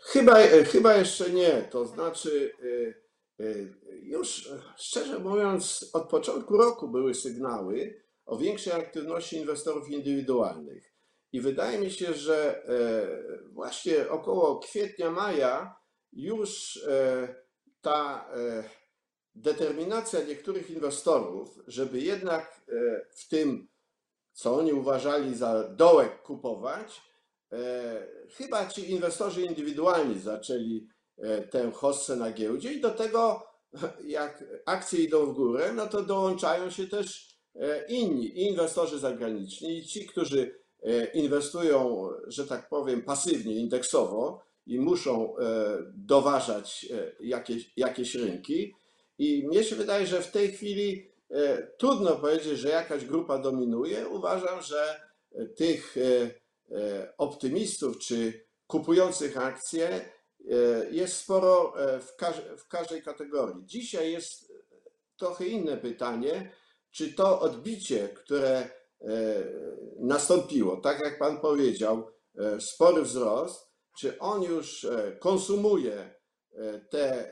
Chyba, 0.00 0.36
chyba 0.72 0.94
jeszcze 0.94 1.30
nie. 1.30 1.62
To 1.70 1.86
znaczy 1.86 2.50
Y, 3.40 3.74
już 4.02 4.50
szczerze 4.76 5.18
mówiąc, 5.18 5.90
od 5.92 6.08
początku 6.08 6.56
roku 6.56 6.88
były 6.88 7.14
sygnały 7.14 8.02
o 8.26 8.36
większej 8.36 8.72
aktywności 8.72 9.36
inwestorów 9.36 9.90
indywidualnych. 9.90 10.94
I 11.32 11.40
wydaje 11.40 11.78
mi 11.78 11.90
się, 11.90 12.14
że 12.14 12.62
właśnie 13.52 14.08
około 14.08 14.58
kwietnia, 14.58 15.10
maja 15.10 15.76
już 16.12 16.80
ta 17.80 18.30
determinacja 19.34 20.24
niektórych 20.24 20.70
inwestorów, 20.70 21.58
żeby 21.66 22.00
jednak 22.00 22.60
w 23.16 23.28
tym, 23.28 23.68
co 24.32 24.56
oni 24.56 24.72
uważali 24.72 25.34
za 25.34 25.68
dołek 25.68 26.22
kupować, 26.22 27.02
chyba 28.30 28.66
ci 28.66 28.90
inwestorzy 28.90 29.42
indywidualni 29.42 30.20
zaczęli 30.20 30.88
E, 31.18 31.42
tę 31.42 31.70
hossę 31.72 32.16
na 32.16 32.32
giełdzie 32.32 32.72
i 32.72 32.80
do 32.80 32.90
tego, 32.90 33.46
jak 34.04 34.44
akcje 34.66 35.04
idą 35.04 35.26
w 35.26 35.34
górę, 35.34 35.72
no 35.72 35.86
to 35.86 36.02
dołączają 36.02 36.70
się 36.70 36.86
też 36.86 37.28
e, 37.54 37.86
inni 37.86 38.42
inwestorzy 38.42 38.98
zagraniczni 38.98 39.78
i 39.78 39.86
ci, 39.86 40.06
którzy 40.06 40.54
e, 40.82 41.04
inwestują, 41.04 42.08
że 42.26 42.46
tak 42.46 42.68
powiem, 42.68 43.02
pasywnie, 43.02 43.54
indeksowo 43.54 44.44
i 44.68 44.78
muszą 44.80 45.34
doważać 45.94 46.86
jakieś, 47.20 47.72
jakieś 47.76 48.14
rynki. 48.14 48.74
I 49.18 49.46
mnie 49.46 49.64
się 49.64 49.76
wydaje, 49.76 50.06
że 50.06 50.22
w 50.22 50.30
tej 50.30 50.52
chwili 50.52 51.10
trudno 51.78 52.16
powiedzieć, 52.16 52.58
że 52.58 52.68
jakaś 52.68 53.04
grupa 53.04 53.38
dominuje. 53.38 54.08
Uważam, 54.08 54.62
że 54.62 55.00
tych 55.56 55.96
optymistów 57.18 57.98
czy 57.98 58.44
kupujących 58.66 59.36
akcje 59.36 60.10
E, 60.50 60.90
jest 60.90 61.16
sporo 61.16 61.74
e, 61.80 62.00
w, 62.00 62.16
w 62.58 62.68
każdej 62.68 63.02
kategorii. 63.02 63.66
Dzisiaj 63.66 64.12
jest 64.12 64.52
trochę 65.16 65.46
inne 65.46 65.76
pytanie, 65.76 66.52
czy 66.90 67.12
to 67.12 67.40
odbicie, 67.40 68.08
które 68.08 68.50
e, 68.58 68.70
nastąpiło, 69.98 70.76
tak 70.76 71.00
jak 71.00 71.18
Pan 71.18 71.40
powiedział, 71.40 72.10
spory 72.60 73.02
wzrost, 73.02 73.67
czy 73.98 74.18
on 74.18 74.42
już 74.42 74.86
konsumuje 75.20 76.14
te 76.90 77.30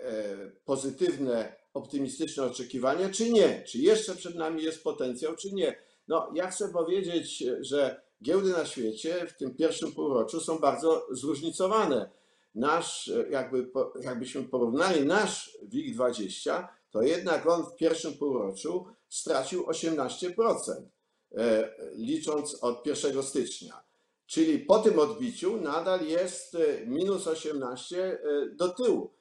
pozytywne, 0.64 1.56
optymistyczne 1.74 2.44
oczekiwania, 2.44 3.10
czy 3.10 3.30
nie? 3.30 3.64
Czy 3.64 3.78
jeszcze 3.78 4.14
przed 4.14 4.34
nami 4.34 4.62
jest 4.62 4.82
potencjał, 4.82 5.36
czy 5.36 5.52
nie? 5.52 5.76
No, 6.08 6.32
ja 6.34 6.50
chcę 6.50 6.68
powiedzieć, 6.68 7.44
że 7.60 8.02
giełdy 8.22 8.50
na 8.50 8.66
świecie 8.66 9.26
w 9.26 9.36
tym 9.36 9.54
pierwszym 9.54 9.92
półroczu 9.92 10.40
są 10.40 10.58
bardzo 10.58 11.06
zróżnicowane 11.10 12.10
nasz, 12.54 13.10
jakby, 13.30 13.70
jakbyśmy 14.00 14.44
porównali 14.44 15.06
nasz 15.06 15.58
WIG20, 15.72 16.68
to 16.90 17.02
jednak 17.02 17.46
on 17.46 17.64
w 17.64 17.76
pierwszym 17.76 18.14
półroczu 18.14 18.86
stracił 19.08 19.66
18%, 19.66 20.90
e, 21.36 21.70
licząc 21.94 22.54
od 22.62 22.86
1 22.86 23.22
stycznia. 23.22 23.85
Czyli 24.26 24.58
po 24.58 24.78
tym 24.78 24.98
odbiciu 24.98 25.60
nadal 25.60 26.06
jest 26.06 26.54
e, 26.54 26.86
minus 26.86 27.26
18 27.26 28.04
e, 28.04 28.18
do 28.54 28.68
tyłu. 28.68 29.16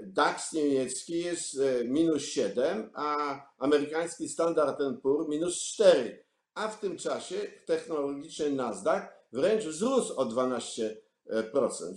DAX 0.00 0.52
niemiecki 0.52 1.18
jest 1.18 1.60
minus 1.84 2.22
7, 2.22 2.90
a 2.94 3.38
amerykański 3.58 4.28
Standard 4.28 4.80
Poor's 4.80 5.28
minus 5.28 5.56
4. 5.56 6.24
a 6.54 6.68
w 6.68 6.80
tym 6.80 6.96
czasie 6.96 7.36
technologiczny 7.66 8.50
Nasdaq 8.50 9.08
wręcz 9.32 9.64
wzrósł 9.64 10.20
o 10.20 10.26
12%. 10.26 10.92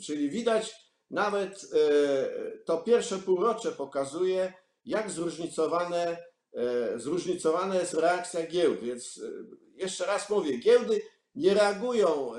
Czyli 0.06 0.30
widać, 0.30 0.76
nawet 1.12 1.66
e, 1.74 2.58
to 2.66 2.78
pierwsze 2.78 3.18
półrocze 3.18 3.72
pokazuje, 3.72 4.54
jak 4.86 5.12
zróżnicowane, 5.12 6.18
e, 6.54 7.00
zróżnicowana 7.00 7.76
jest 7.76 7.94
reakcja 7.94 8.48
giełd. 8.48 8.80
Więc 8.80 9.22
e, 9.24 9.30
jeszcze 9.76 10.06
raz 10.06 10.30
mówię, 10.30 10.58
giełdy 10.58 11.02
nie 11.36 11.54
reagują 11.54 12.32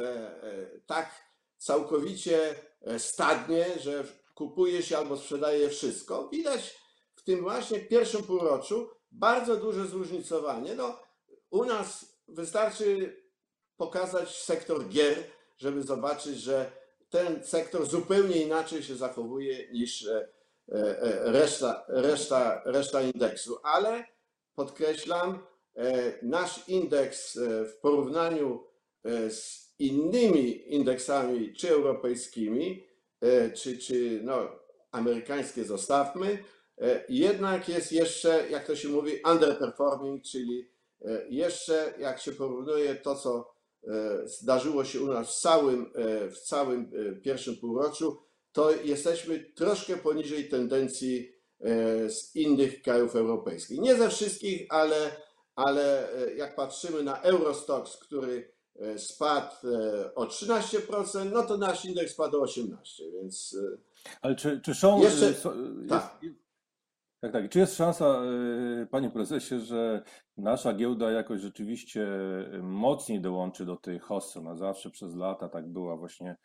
tak 0.87 1.11
całkowicie 1.59 2.55
stadnie, 2.99 3.67
że 3.81 4.05
kupuje 4.35 4.83
się 4.83 4.99
albo 4.99 5.17
sprzedaje 5.17 5.69
wszystko. 5.71 6.29
Widać 6.29 6.79
w 7.15 7.23
tym 7.23 7.41
właśnie 7.41 7.81
pierwszym 7.81 8.23
półroczu 8.23 8.91
bardzo 9.11 9.57
duże 9.57 9.87
zróżnicowanie. 9.87 10.75
No, 10.75 10.99
u 11.51 11.65
nas 11.65 12.17
wystarczy 12.29 13.17
pokazać 13.77 14.37
sektor 14.37 14.89
gier, 14.89 15.25
żeby 15.59 15.83
zobaczyć, 15.83 16.39
że 16.39 16.73
ten 17.11 17.45
sektor 17.45 17.87
zupełnie 17.87 18.43
inaczej 18.43 18.83
się 18.83 18.97
zachowuje 18.97 19.73
niż 19.73 20.07
e, 20.07 20.29
e, 20.69 21.33
reszta, 21.33 21.85
reszta, 21.89 22.63
reszta 22.65 23.03
indeksu. 23.03 23.59
Ale 23.63 24.05
podkreślam, 24.55 25.47
e, 25.77 26.13
nasz 26.23 26.69
indeks 26.69 27.39
w 27.41 27.77
porównaniu 27.81 28.65
z 29.29 29.67
innymi 29.79 30.75
indeksami, 30.75 31.55
czy 31.55 31.71
europejskimi, 31.71 32.87
czy, 33.55 33.79
czy 33.79 34.21
no, 34.23 34.49
amerykańskie 34.91 35.65
zostawmy, 35.65 36.39
jednak 37.09 37.69
jest 37.69 37.93
jeszcze, 37.93 38.51
jak 38.51 38.67
to 38.67 38.77
się 38.77 38.89
mówi, 38.89 39.13
underperforming, 39.33 40.23
czyli 40.23 40.71
jeszcze 41.29 41.95
jak 41.99 42.21
się 42.21 42.33
porównuje 42.33 42.95
to, 42.95 43.17
co 43.17 43.57
E, 43.87 44.29
zdarzyło 44.29 44.85
się 44.85 45.01
u 45.01 45.07
nas 45.07 45.37
w 45.37 45.41
całym, 45.41 45.93
e, 45.95 46.31
w 46.31 46.41
całym 46.41 46.93
e, 46.95 47.13
pierwszym 47.13 47.57
półroczu, 47.57 48.23
to 48.53 48.71
jesteśmy 48.85 49.41
troszkę 49.55 49.97
poniżej 49.97 50.49
tendencji 50.49 51.37
z 52.09 52.37
innych 52.37 52.83
krajów 52.83 53.17
europejskich. 53.17 53.81
Nie 53.81 53.95
ze 53.95 54.11
wszystkich, 54.11 54.67
ale, 54.69 55.11
ale 55.55 56.09
jak 56.37 56.57
patrzymy 56.57 57.03
na 57.03 57.23
Eurostox, 57.23 57.97
który 57.97 58.53
spadł 58.97 59.55
o 60.15 60.25
13%, 60.25 61.33
no 61.33 61.43
to 61.43 61.57
nasz 61.57 61.85
indeks 61.85 62.13
spadł 62.13 62.43
o 62.43 62.45
18%, 62.45 62.77
więc... 63.13 63.57
Ale 64.23 64.35
czy, 64.35 64.61
czy 64.61 64.75
są... 64.75 65.01
Jeszcze, 65.01 65.27
jest, 65.27 65.49
tak. 65.89 66.19
Tak, 67.21 67.33
tak. 67.33 67.51
Czy 67.51 67.59
jest 67.59 67.77
szansa, 67.77 68.21
panie 68.91 69.11
prezesie, 69.11 69.61
że 69.61 70.03
nasza 70.37 70.75
giełda 70.75 71.11
jakoś 71.11 71.41
rzeczywiście 71.41 72.09
mocniej 72.63 73.21
dołączy 73.21 73.65
do 73.65 73.77
tej 73.77 73.99
hossy? 73.99 74.41
Na 74.41 74.57
zawsze 74.57 74.91
przez 74.91 75.15
lata 75.15 75.49
tak 75.49 75.73
była 75.73 75.97
właśnie 75.97 76.37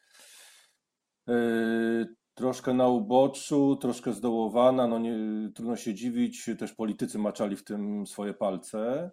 troszkę 2.33 2.73
na 2.73 2.87
uboczu, 2.87 3.75
troszkę 3.75 4.13
zdołowana. 4.13 4.87
No 4.87 4.99
nie, 4.99 5.15
trudno 5.55 5.75
się 5.75 5.93
dziwić, 5.93 6.49
też 6.59 6.73
politycy 6.73 7.19
maczali 7.19 7.55
w 7.55 7.63
tym 7.63 8.07
swoje 8.07 8.33
palce. 8.33 9.11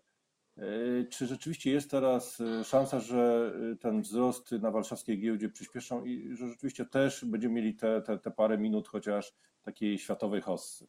Y, 0.59 1.07
czy 1.11 1.27
rzeczywiście 1.27 1.71
jest 1.71 1.91
teraz 1.91 2.38
szansa, 2.65 3.00
że 3.00 3.53
ten 3.81 4.03
wzrost 4.03 4.53
na 4.53 4.71
warszawskiej 4.71 5.21
giełdzie 5.21 5.49
przyspieszą 5.49 6.05
i 6.05 6.37
że 6.37 6.49
rzeczywiście 6.49 6.85
też 6.85 7.25
będziemy 7.25 7.55
mieli 7.55 7.75
te, 7.75 8.03
te, 8.03 8.19
te 8.19 8.31
parę 8.31 8.59
minut 8.59 8.88
chociaż 8.88 9.35
takiej 9.62 9.99
światowej 9.99 10.41
hossy? 10.41 10.87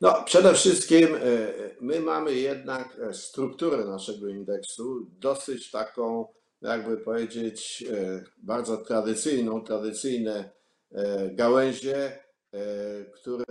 No, 0.00 0.22
przede 0.24 0.54
wszystkim 0.54 1.08
e, 1.14 1.18
my 1.80 2.00
mamy 2.00 2.34
jednak 2.34 2.96
e, 3.00 3.14
strukturę 3.14 3.84
naszego 3.84 4.28
indeksu 4.28 5.06
dosyć 5.18 5.70
taką, 5.70 6.26
jakby 6.62 6.96
powiedzieć, 6.96 7.84
e, 7.92 8.24
bardzo 8.38 8.76
tradycyjną, 8.76 9.64
tradycyjne 9.64 10.60
gałęzie, 11.32 12.18
które 13.14 13.44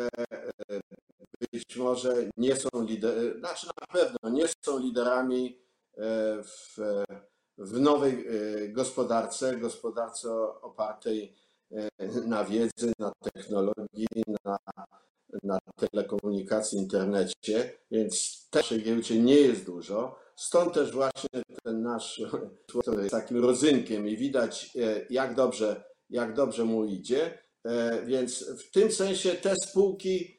być 1.51 1.75
może 1.75 2.15
nie 2.37 2.55
są 2.55 2.69
liderami, 2.81 3.39
znaczy 3.39 3.67
na 3.67 3.87
pewno 3.93 4.29
nie 4.29 4.45
są 4.65 4.79
liderami 4.79 5.59
w, 6.43 6.77
w 7.57 7.79
nowej 7.79 8.25
gospodarce, 8.69 9.57
gospodarce 9.57 10.29
opartej 10.61 11.35
na 12.25 12.43
wiedzy, 12.45 12.93
na 12.99 13.11
technologii, 13.33 14.07
na 14.45 14.57
na 15.43 15.59
telekomunikacji, 15.75 16.79
internecie, 16.79 17.71
więc 17.91 18.47
naszej 18.53 18.83
giełdzie 18.83 19.19
nie 19.19 19.35
jest 19.35 19.65
dużo. 19.65 20.19
Stąd 20.35 20.73
też 20.73 20.91
właśnie 20.91 21.29
ten 21.63 21.81
nasz, 21.81 22.21
który 22.67 22.97
jest 22.97 23.11
takim 23.11 23.43
rodzynkiem 23.43 24.07
i 24.07 24.17
widać, 24.17 24.77
e, 24.77 25.05
jak 25.09 25.35
dobrze, 25.35 25.83
jak 26.09 26.33
dobrze 26.33 26.65
mu 26.65 26.85
idzie. 26.85 27.37
E, 27.65 28.05
więc 28.05 28.49
w 28.49 28.71
tym 28.71 28.91
sensie 28.91 29.31
te 29.31 29.53
spółki 29.55 30.25
e, 30.25 30.38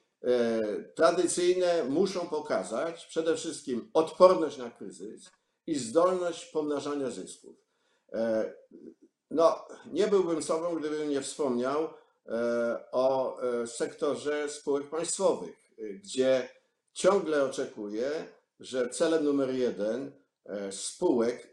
tradycyjne 0.94 1.84
muszą 1.84 2.28
pokazać 2.28 3.06
przede 3.06 3.36
wszystkim 3.36 3.90
odporność 3.94 4.58
na 4.58 4.70
kryzys 4.70 5.30
i 5.66 5.74
zdolność 5.74 6.44
pomnażania 6.44 7.10
zysków. 7.10 7.56
No, 9.30 9.64
nie 9.92 10.06
byłbym 10.06 10.42
sobą, 10.42 10.74
gdybym 10.74 11.10
nie 11.10 11.20
wspomniał 11.20 11.88
E, 12.30 12.78
o 12.92 13.40
e, 13.42 13.66
sektorze 13.66 14.48
spółek 14.48 14.90
państwowych, 14.90 15.56
gdzie 15.78 16.48
ciągle 16.92 17.44
oczekuję, 17.44 18.10
że 18.60 18.90
celem 18.90 19.24
numer 19.24 19.54
jeden 19.54 20.12
e, 20.46 20.72
spółek, 20.72 21.50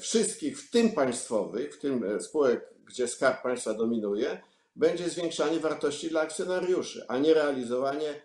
wszystkich, 0.00 0.60
w 0.60 0.70
tym 0.70 0.92
państwowych, 0.92 1.74
w 1.74 1.78
tym 1.78 2.20
spółek, 2.20 2.74
gdzie 2.84 3.08
skarb 3.08 3.42
państwa 3.42 3.74
dominuje, 3.74 4.42
będzie 4.76 5.08
zwiększanie 5.08 5.60
wartości 5.60 6.08
dla 6.08 6.20
akcjonariuszy, 6.20 7.04
a 7.08 7.18
nie 7.18 7.34
realizowanie 7.34 8.22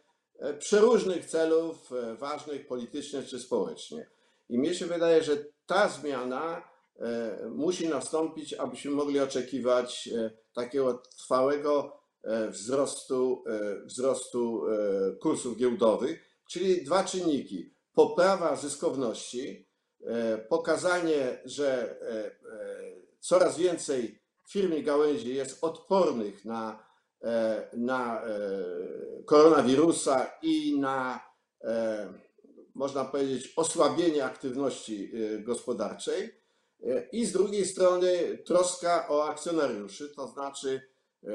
przeróżnych 0.60 1.26
celów 1.26 1.90
ważnych 2.18 2.68
politycznie 2.68 3.24
czy 3.24 3.40
społecznie. 3.40 4.10
I 4.50 4.60
mnie 4.60 4.74
się 4.74 4.86
wydaje, 4.86 5.24
że 5.24 5.46
ta 5.66 5.90
zmiana 5.90 6.72
musi 7.50 7.88
nastąpić, 7.88 8.54
abyśmy 8.54 8.92
mogli 8.92 9.20
oczekiwać 9.20 10.10
takiego 10.54 10.94
trwałego 11.18 12.02
e, 12.24 12.50
wzrostu, 12.50 13.44
e, 13.48 13.86
wzrostu 13.86 14.64
e, 14.68 15.16
kursów 15.16 15.58
giełdowych, 15.58 16.26
czyli 16.50 16.84
dwa 16.84 17.04
czynniki. 17.04 17.74
Poprawa 17.94 18.56
zyskowności, 18.56 19.68
pokazanie, 20.50 21.42
że 21.46 22.00
coraz 23.20 23.58
więcej 23.58 24.20
firm 24.52 24.74
i 24.74 24.84
gałęzi 24.84 25.36
jest 25.36 25.64
odpornych 25.64 26.46
na, 26.46 26.84
na 27.74 28.22
koronawirusa 29.26 30.32
i 30.42 30.80
na, 30.80 31.20
można 32.76 33.06
powiedzieć, 33.06 33.54
osłabienie 33.56 34.26
aktywności 34.26 35.12
gospodarczej 35.40 36.42
i 37.12 37.26
z 37.26 37.32
drugiej 37.32 37.66
strony 37.66 38.38
troska 38.46 39.08
o 39.10 39.30
akcjonariuszy, 39.30 40.10
to 40.10 40.28
znaczy 40.28 40.82
e, 41.24 41.28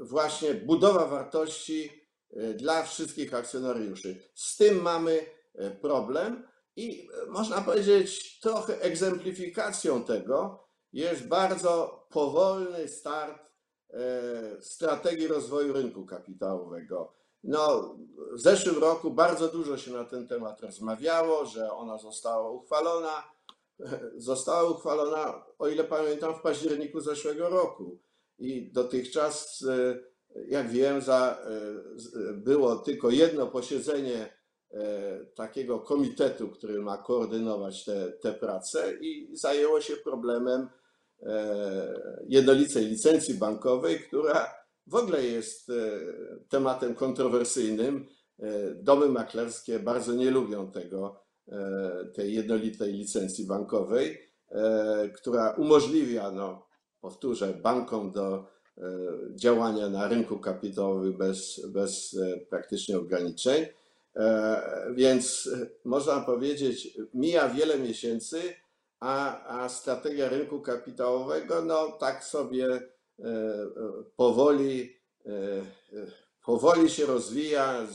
właśnie 0.00 0.54
budowa 0.54 1.06
wartości 1.06 1.90
e, 2.30 2.54
dla 2.54 2.82
wszystkich 2.82 3.34
akcjonariuszy. 3.34 4.22
Z 4.34 4.56
tym 4.56 4.82
mamy 4.82 5.26
e, 5.54 5.70
problem 5.70 6.48
i 6.76 7.08
można 7.28 7.60
powiedzieć, 7.60 8.40
trochę 8.40 8.80
egzemplifikacją 8.80 10.04
tego 10.04 10.64
jest 10.92 11.28
bardzo 11.28 11.99
powolny 12.10 12.88
start 12.88 13.50
strategii 14.60 15.26
rozwoju 15.26 15.72
rynku 15.72 16.06
kapitałowego. 16.06 17.12
No, 17.44 17.94
w 18.32 18.40
zeszłym 18.40 18.78
roku 18.78 19.10
bardzo 19.10 19.48
dużo 19.48 19.78
się 19.78 19.90
na 19.90 20.04
ten 20.04 20.28
temat 20.28 20.60
rozmawiało, 20.60 21.46
że 21.46 21.72
ona 21.72 21.98
została 21.98 22.50
uchwalona 22.50 23.22
została 24.16 24.70
uchwalona, 24.70 25.44
o 25.58 25.68
ile 25.68 25.84
pamiętam, 25.84 26.34
w 26.34 26.42
październiku 26.42 27.00
zeszłego 27.00 27.48
roku. 27.48 27.98
I 28.38 28.72
dotychczas, 28.72 29.64
e, 29.68 29.98
jak 30.48 30.68
wiem, 30.68 31.00
za, 31.02 31.38
e, 31.44 32.32
było 32.32 32.76
tylko 32.76 33.10
jedno 33.10 33.46
posiedzenie 33.46 34.36
e, 34.70 35.24
takiego 35.24 35.80
komitetu, 35.80 36.48
który 36.48 36.82
ma 36.82 36.98
koordynować 36.98 37.84
te, 37.84 38.12
te 38.12 38.32
prace 38.32 38.92
i 39.00 39.30
zajęło 39.32 39.80
się 39.80 39.96
problemem 39.96 40.68
jednolitej 42.28 42.86
licencji 42.86 43.34
bankowej, 43.34 44.00
która 44.00 44.54
w 44.86 44.94
ogóle 44.94 45.24
jest 45.24 45.72
tematem 46.48 46.94
kontrowersyjnym. 46.94 48.06
Domy 48.74 49.08
maklerskie 49.08 49.78
bardzo 49.78 50.12
nie 50.12 50.30
lubią 50.30 50.70
tego, 50.70 51.20
E, 51.52 52.04
tej 52.14 52.34
jednolitej 52.34 52.92
licencji 52.92 53.46
bankowej, 53.46 54.18
e, 54.50 55.08
która 55.08 55.50
umożliwia, 55.50 56.30
no, 56.30 56.66
powtórzę, 57.00 57.54
bankom 57.54 58.12
do 58.12 58.46
e, 58.78 58.82
działania 59.34 59.88
na 59.88 60.08
rynku 60.08 60.38
kapitałowym 60.38 61.12
bez, 61.12 61.66
bez 61.68 62.16
praktycznie 62.50 62.98
ograniczeń. 62.98 63.66
E, 64.16 64.62
Więc 64.94 65.50
można 65.84 66.20
powiedzieć, 66.20 66.98
mija 67.14 67.48
wiele 67.48 67.78
miesięcy, 67.78 68.42
a, 69.00 69.44
a 69.46 69.68
strategia 69.68 70.28
rynku 70.28 70.60
kapitałowego, 70.60 71.62
no 71.62 71.92
tak 71.92 72.24
sobie 72.24 72.66
e, 72.74 72.82
powoli, 74.16 74.96
e, 75.26 75.30
powoli 76.44 76.90
się 76.90 77.06
rozwija, 77.06 77.72
e, 77.72 77.86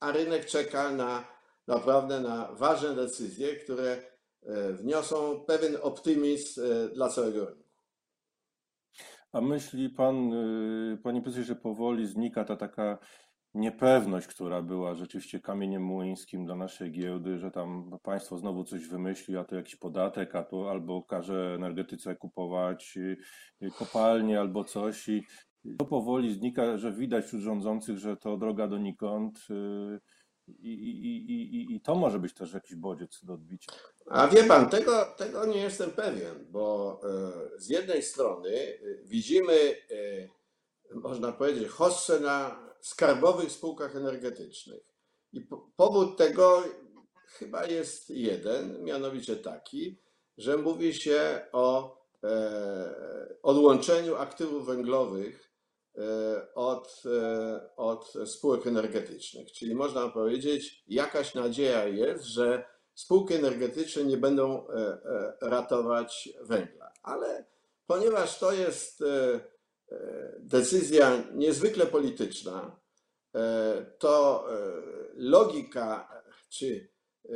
a 0.00 0.12
rynek 0.12 0.46
czeka 0.46 0.90
na 0.90 1.24
naprawdę 1.66 2.20
na 2.20 2.52
ważne 2.52 2.94
decyzje, 2.94 3.56
które 3.56 4.18
wniosą 4.72 5.44
pewien 5.46 5.76
optymizm 5.82 6.60
dla 6.94 7.08
całego 7.08 7.46
rynku. 7.46 7.68
A 9.32 9.40
myśli 9.40 9.90
pan, 9.90 10.30
panie 11.02 11.22
prezesie, 11.22 11.46
że 11.46 11.56
powoli 11.56 12.06
znika 12.06 12.44
ta 12.44 12.56
taka 12.56 12.98
niepewność, 13.58 14.26
która 14.26 14.62
była 14.62 14.94
rzeczywiście 14.94 15.40
kamieniem 15.40 15.82
młyńskim 15.82 16.46
dla 16.46 16.56
naszej 16.56 16.92
giełdy, 16.92 17.38
że 17.38 17.50
tam 17.50 17.98
państwo 18.02 18.38
znowu 18.38 18.64
coś 18.64 18.86
wymyśli, 18.86 19.36
a 19.36 19.44
to 19.44 19.56
jakiś 19.56 19.76
podatek, 19.76 20.34
a 20.34 20.42
to 20.42 20.70
albo 20.70 21.02
każe 21.02 21.54
energetyce 21.54 22.16
kupować 22.16 22.96
y, 22.96 23.16
y, 23.62 23.70
kopalnie 23.70 24.40
albo 24.40 24.64
coś 24.64 25.08
i 25.08 25.24
to 25.78 25.84
powoli 25.84 26.34
znika, 26.34 26.78
że 26.78 26.92
widać 26.92 27.24
wśród 27.24 27.42
rządzących, 27.42 27.98
że 27.98 28.16
to 28.16 28.36
droga 28.36 28.68
donikąd 28.68 29.38
y, 29.50 30.00
i, 30.48 30.72
i, 30.72 31.32
i, 31.32 31.74
i, 31.74 31.80
to 31.80 31.94
może 31.94 32.18
być 32.18 32.34
też 32.34 32.52
jakiś 32.52 32.76
bodziec 32.76 33.24
do 33.24 33.34
odbicia. 33.34 33.72
A 34.06 34.28
wie 34.28 34.44
pan, 34.44 34.68
tego, 34.68 35.04
tego 35.16 35.46
nie 35.46 35.60
jestem 35.60 35.90
pewien, 35.90 36.46
bo 36.50 37.00
e, 37.04 37.60
z 37.60 37.68
jednej 37.68 38.02
strony 38.02 38.50
widzimy, 39.04 39.54
e, 39.54 40.94
można 40.94 41.32
powiedzieć, 41.32 41.68
hossę 41.68 42.20
na 42.20 42.67
skarbowych 42.80 43.52
spółkach 43.52 43.96
energetycznych. 43.96 44.80
I 45.32 45.40
po- 45.40 45.70
powód 45.76 46.16
tego 46.16 46.64
chyba 47.26 47.66
jest 47.66 48.10
jeden, 48.10 48.84
mianowicie 48.84 49.36
taki, 49.36 50.02
że 50.38 50.56
mówi 50.56 50.94
się 50.94 51.46
o 51.52 51.98
e, 52.24 53.38
odłączeniu 53.42 54.16
aktywów 54.16 54.66
węglowych 54.66 55.52
e, 55.96 56.54
od, 56.54 57.02
e, 57.06 57.76
od 57.76 58.12
spółek 58.26 58.66
energetycznych. 58.66 59.52
Czyli 59.52 59.74
można 59.74 60.08
powiedzieć, 60.08 60.84
jakaś 60.86 61.34
nadzieja 61.34 61.84
jest, 61.84 62.24
że 62.24 62.64
spółki 62.94 63.34
energetyczne 63.34 64.04
nie 64.04 64.16
będą 64.16 64.66
ratować 65.40 66.28
węgla. 66.40 66.92
Ale 67.02 67.44
ponieważ 67.86 68.38
to 68.38 68.52
jest 68.52 69.04
decyzja 70.38 71.22
niezwykle 71.34 71.86
polityczna, 71.86 72.76
e, 73.34 73.86
to 73.98 74.44
e, 74.52 74.72
logika 75.14 76.22
czy 76.48 76.88
e, 77.28 77.30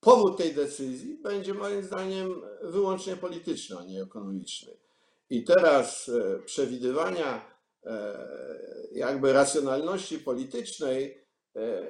powód 0.00 0.38
tej 0.38 0.54
decyzji 0.54 1.18
będzie 1.22 1.54
moim 1.54 1.82
zdaniem 1.82 2.42
wyłącznie 2.62 3.16
polityczny, 3.16 3.76
a 3.78 3.84
nie 3.84 4.02
ekonomiczny. 4.02 4.72
I 5.30 5.44
teraz 5.44 6.08
e, 6.08 6.38
przewidywania 6.38 7.54
e, 7.84 8.18
jakby 8.92 9.32
racjonalności 9.32 10.18
politycznej 10.18 11.24
e, 11.56 11.86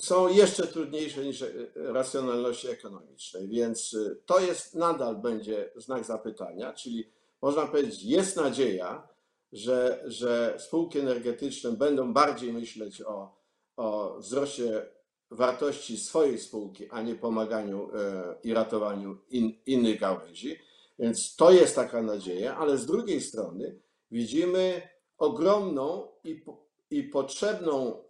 są 0.00 0.28
jeszcze 0.28 0.66
trudniejsze 0.66 1.24
niż 1.24 1.42
e, 1.42 1.48
racjonalności 1.74 2.68
ekonomicznej, 2.68 3.48
więc 3.48 3.94
e, 3.94 4.16
to 4.26 4.40
jest 4.40 4.74
nadal 4.74 5.16
będzie 5.16 5.70
znak 5.76 6.04
zapytania, 6.04 6.72
czyli 6.72 7.15
można 7.46 7.66
powiedzieć, 7.66 8.02
jest 8.02 8.36
nadzieja, 8.36 9.08
że, 9.52 10.02
że 10.06 10.56
spółki 10.58 10.98
energetyczne 10.98 11.72
będą 11.72 12.12
bardziej 12.12 12.52
myśleć 12.52 13.02
o, 13.02 13.36
o 13.76 14.16
wzroście 14.18 14.86
wartości 15.30 15.98
swojej 15.98 16.38
spółki, 16.38 16.88
a 16.90 17.02
nie 17.02 17.14
pomaganiu 17.14 17.90
e, 17.94 18.34
i 18.42 18.54
ratowaniu 18.54 19.18
in, 19.30 19.52
innych 19.66 20.00
gałęzi. 20.00 20.58
Więc 20.98 21.36
to 21.36 21.50
jest 21.50 21.74
taka 21.74 22.02
nadzieja, 22.02 22.56
ale 22.56 22.78
z 22.78 22.86
drugiej 22.86 23.20
strony 23.20 23.80
widzimy 24.10 24.88
ogromną 25.18 26.08
i, 26.24 26.44
i 26.90 27.02
potrzebną, 27.02 28.02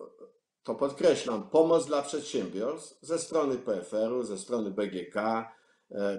to 0.62 0.74
podkreślam, 0.74 1.50
pomoc 1.50 1.86
dla 1.86 2.02
przedsiębiorstw 2.02 2.98
ze 3.00 3.18
strony 3.18 3.58
PFR-u, 3.58 4.22
ze 4.22 4.38
strony 4.38 4.70
BGK, 4.70 5.14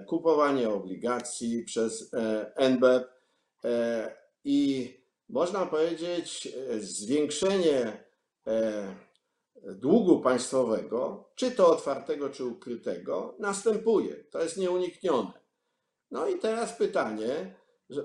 kupowanie 0.06 0.68
obligacji 0.68 1.64
przez 1.64 2.14
e, 2.14 2.52
NBP 2.56 3.08
e, 3.64 4.16
i 4.44 4.92
można 5.28 5.66
powiedzieć 5.66 6.48
e, 6.70 6.80
zwiększenie 6.80 8.04
e, 8.46 8.94
długu 9.64 10.20
państwowego, 10.20 11.30
czy 11.34 11.50
to 11.50 11.70
otwartego, 11.70 12.30
czy 12.30 12.44
ukrytego, 12.44 13.34
następuje. 13.38 14.14
To 14.14 14.42
jest 14.42 14.56
nieuniknione. 14.56 15.32
No 16.10 16.28
i 16.28 16.38
teraz 16.38 16.72
pytanie, 16.72 17.54
e, 17.90 18.04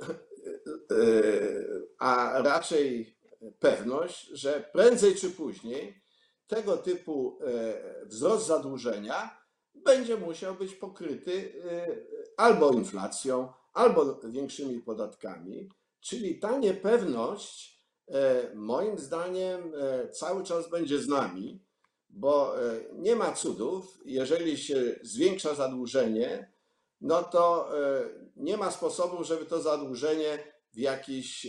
a 1.99 2.41
raczej 2.41 3.17
pewność, 3.60 4.28
że 4.28 4.69
prędzej 4.73 5.15
czy 5.15 5.30
później 5.30 6.04
tego 6.47 6.78
typu 6.78 7.39
e, 7.41 8.06
wzrost 8.06 8.47
zadłużenia 8.47 9.42
będzie 9.86 10.17
musiał 10.17 10.56
być 10.56 10.76
pokryty 10.76 11.54
e, 11.72 11.88
albo 12.38 12.72
inflacją, 12.72 13.54
albo 13.74 14.19
większymi 14.24 14.80
podatkami. 14.80 15.69
Czyli 16.04 16.39
ta 16.39 16.58
niepewność, 16.58 17.84
e, 18.08 18.52
moim 18.56 19.00
zdaniem, 19.00 19.74
e, 19.76 20.10
cały 20.10 20.43
czas 20.43 20.69
będzie 20.69 21.00
z 21.00 21.08
nami, 21.08 21.65
bo 22.10 22.63
e, 22.63 22.80
nie 22.93 23.15
ma 23.15 23.34
cudów. 23.34 24.02
Jeżeli 24.06 24.58
się 24.58 25.00
zwiększa 25.02 25.56
zadłużenie, 25.56 26.54
no 27.02 27.24
to 27.24 27.69
nie 28.36 28.58
ma 28.58 28.72
sposobu, 28.72 29.24
żeby 29.24 29.46
to 29.46 29.62
zadłużenie 29.62 30.39
w 30.74 30.80
jakiś 30.80 31.48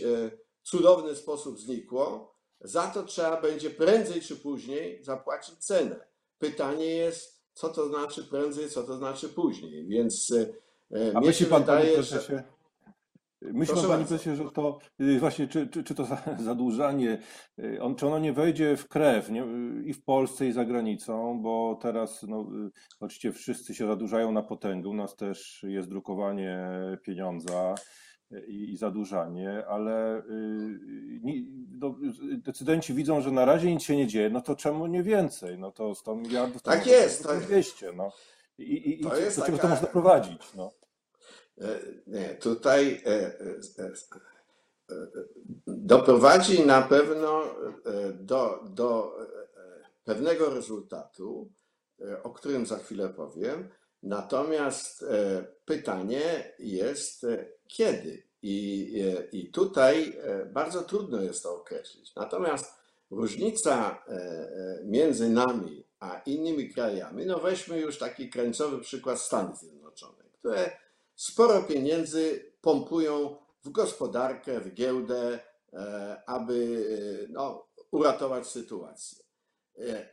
cudowny 0.63 1.15
sposób 1.15 1.59
znikło. 1.59 2.35
Za 2.61 2.87
to 2.87 3.03
trzeba 3.03 3.41
będzie 3.41 3.69
prędzej 3.69 4.21
czy 4.21 4.35
później 4.35 5.03
zapłacić 5.03 5.55
cenę. 5.55 6.07
Pytanie 6.37 6.85
jest, 6.85 7.34
co 7.55 7.69
to 7.69 7.87
znaczy 7.87 8.23
prędzej, 8.23 8.69
co 8.69 8.83
to 8.83 8.97
znaczy 8.97 9.29
później. 9.29 9.87
Więc 9.87 10.31
e, 10.91 11.11
A 11.15 11.19
mnie 11.19 11.27
myśli 11.27 11.45
się 11.45 11.49
pan, 11.51 11.63
panie 11.63 11.81
wydaje, 11.81 12.03
że. 12.03 12.17
prezesie, 12.17 12.43
myśli 13.41 13.73
pan, 13.73 13.83
Proszę 13.83 13.87
panie 13.87 14.05
prezesie, 14.05 14.35
że 14.35 14.51
to 14.51 14.79
y, 15.01 15.19
właśnie, 15.19 15.47
czy, 15.47 15.67
czy, 15.67 15.83
czy 15.83 15.95
to 15.95 16.05
za- 16.05 16.23
zadłużanie, 16.43 17.21
y, 17.59 17.81
on, 17.81 17.95
czy 17.95 18.07
ono 18.07 18.19
nie 18.19 18.33
wejdzie 18.33 18.77
w 18.77 18.87
krew 18.87 19.29
nie, 19.29 19.43
y, 19.43 19.83
i 19.85 19.93
w 19.93 20.03
Polsce, 20.03 20.47
i 20.47 20.51
za 20.51 20.65
granicą, 20.65 21.39
bo 21.41 21.79
teraz 21.81 22.23
no, 22.23 22.47
oczywiście 22.99 23.31
wszyscy 23.31 23.75
się 23.75 23.87
zadłużają 23.87 24.31
na 24.31 24.43
potęgę, 24.43 24.89
u 24.89 24.93
nas 24.93 25.15
też 25.15 25.65
jest 25.67 25.89
drukowanie 25.89 26.69
pieniądza 27.03 27.75
i, 28.47 28.71
i 28.73 28.77
zadłużanie, 28.77 29.65
ale 29.67 30.17
y, 30.19 30.79
decydenci 32.37 32.93
widzą, 32.93 33.21
że 33.21 33.31
na 33.31 33.45
razie 33.45 33.73
nic 33.73 33.83
się 33.83 33.95
nie 33.95 34.07
dzieje, 34.07 34.29
no 34.29 34.41
to 34.41 34.55
czemu 34.55 34.87
nie 34.87 35.03
więcej? 35.03 35.59
No 35.59 35.71
to 35.71 35.95
100 35.95 36.15
miliardów 36.15 36.61
to 36.61 36.71
Tak 36.71 36.87
jest, 36.87 37.23
to- 37.23 37.35
200, 37.35 37.91
no. 37.93 38.11
I, 38.57 38.63
i, 38.63 39.01
i 39.01 39.03
To 39.03 39.09
do 39.09 39.15
jest 39.17 39.35
czego 39.35 39.51
to 39.51 39.57
taka- 39.57 39.67
można 39.67 39.87
prowadzić? 39.87 40.41
No. 40.55 40.71
E, 41.61 41.79
Nie, 42.07 42.29
tutaj 42.29 43.01
e, 43.05 43.09
e, 43.79 43.91
doprowadzi 45.67 46.65
na 46.65 46.81
pewno 46.81 47.43
do, 48.13 48.63
do 48.69 49.17
pewnego 50.03 50.49
rezultatu, 50.49 51.49
o 52.23 52.29
którym 52.29 52.65
za 52.65 52.77
chwilę 52.77 53.09
powiem. 53.09 53.69
Natomiast 54.03 55.05
pytanie 55.65 56.21
jest, 56.59 57.25
kiedy? 57.67 58.23
I, 58.47 58.91
e, 59.01 59.27
I 59.31 59.51
tutaj 59.51 60.17
e, 60.23 60.45
bardzo 60.45 60.81
trudno 60.81 61.21
jest 61.21 61.43
to 61.43 61.55
określić. 61.55 62.15
Natomiast 62.15 62.73
różnica 63.11 64.03
e, 64.07 64.81
między 64.83 65.29
nami 65.29 65.85
a 65.99 66.21
innymi 66.25 66.69
krajami, 66.69 67.25
no 67.25 67.39
weźmy 67.39 67.79
już 67.79 67.97
taki 67.97 68.29
krańcowy 68.29 68.79
przykład 68.79 69.19
Stanów 69.19 69.59
Zjednoczonych, 69.59 70.31
które 70.39 70.77
sporo 71.15 71.63
pieniędzy 71.63 72.51
pompują 72.61 73.37
w 73.63 73.69
gospodarkę, 73.69 74.59
w 74.59 74.73
giełdę, 74.73 75.39
aby 76.25 76.85
no, 77.29 77.67
uratować 77.91 78.47
sytuację. 78.47 79.19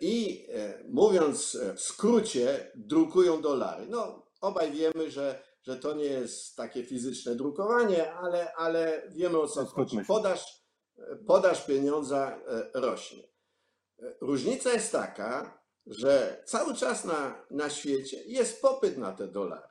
I 0.01 0.47
mówiąc 0.89 1.59
w 1.77 1.81
skrócie, 1.81 2.71
drukują 2.75 3.43
dolary. 3.43 3.87
No, 3.89 4.27
obaj 4.41 4.73
wiemy, 4.73 5.11
że, 5.11 5.43
że 5.63 5.77
to 5.77 5.95
nie 5.95 6.05
jest 6.05 6.57
takie 6.57 6.85
fizyczne 6.85 7.35
drukowanie, 7.35 8.13
ale, 8.13 8.55
ale 8.55 9.03
wiemy 9.11 9.39
o 9.39 9.49
co 9.49 9.65
chodzi. 9.65 9.99
Podaż, 10.07 10.63
podaż 11.27 11.67
pieniądza 11.67 12.41
e, 12.47 12.81
rośnie. 12.81 13.23
E, 14.03 14.15
Różnica 14.21 14.73
jest 14.73 14.93
taka, 14.93 15.63
że 15.87 16.43
cały 16.47 16.75
czas 16.75 17.05
na, 17.05 17.47
na 17.51 17.71
świecie 17.71 18.23
jest 18.27 18.63
popyt 18.63 18.99
na 18.99 19.13
te 19.13 19.29
dolary. 19.29 19.69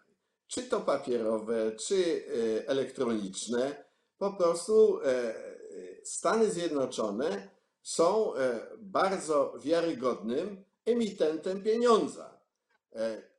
Czy 0.48 0.64
to 0.64 0.82
papierowe, 0.82 1.72
czy 1.72 1.96
e, 1.96 2.68
elektroniczne. 2.68 3.92
Po 4.18 4.34
prostu 4.34 5.00
Stany 6.04 6.52
Zjednoczone 6.52 7.50
są 7.82 8.34
bardzo 8.78 9.54
wiarygodnym 9.60 10.66
emitentem 10.86 11.64
pieniądza. 11.64 12.42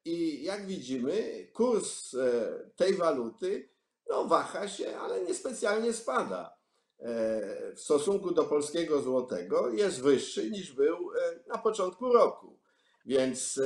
E, 0.07 0.11
I 0.11 0.43
jak 0.43 0.67
widzimy, 0.67 1.47
kurs 1.53 2.15
e, 2.15 2.71
tej 2.77 2.95
waluty 2.95 3.69
no, 4.09 4.25
waha 4.25 4.69
się, 4.69 4.97
ale 4.97 5.21
niespecjalnie 5.21 5.93
spada. 5.93 6.63
W 7.75 7.81
stosunku 7.81 8.35
do 8.35 8.45
polskiego 8.45 9.03
złotego 9.03 9.71
jest 9.71 10.03
wyższy 10.03 10.51
niż 10.51 10.73
był 10.73 11.11
na 11.47 11.59
początku 11.59 12.13
roku. 12.13 12.59
Więc 13.07 13.61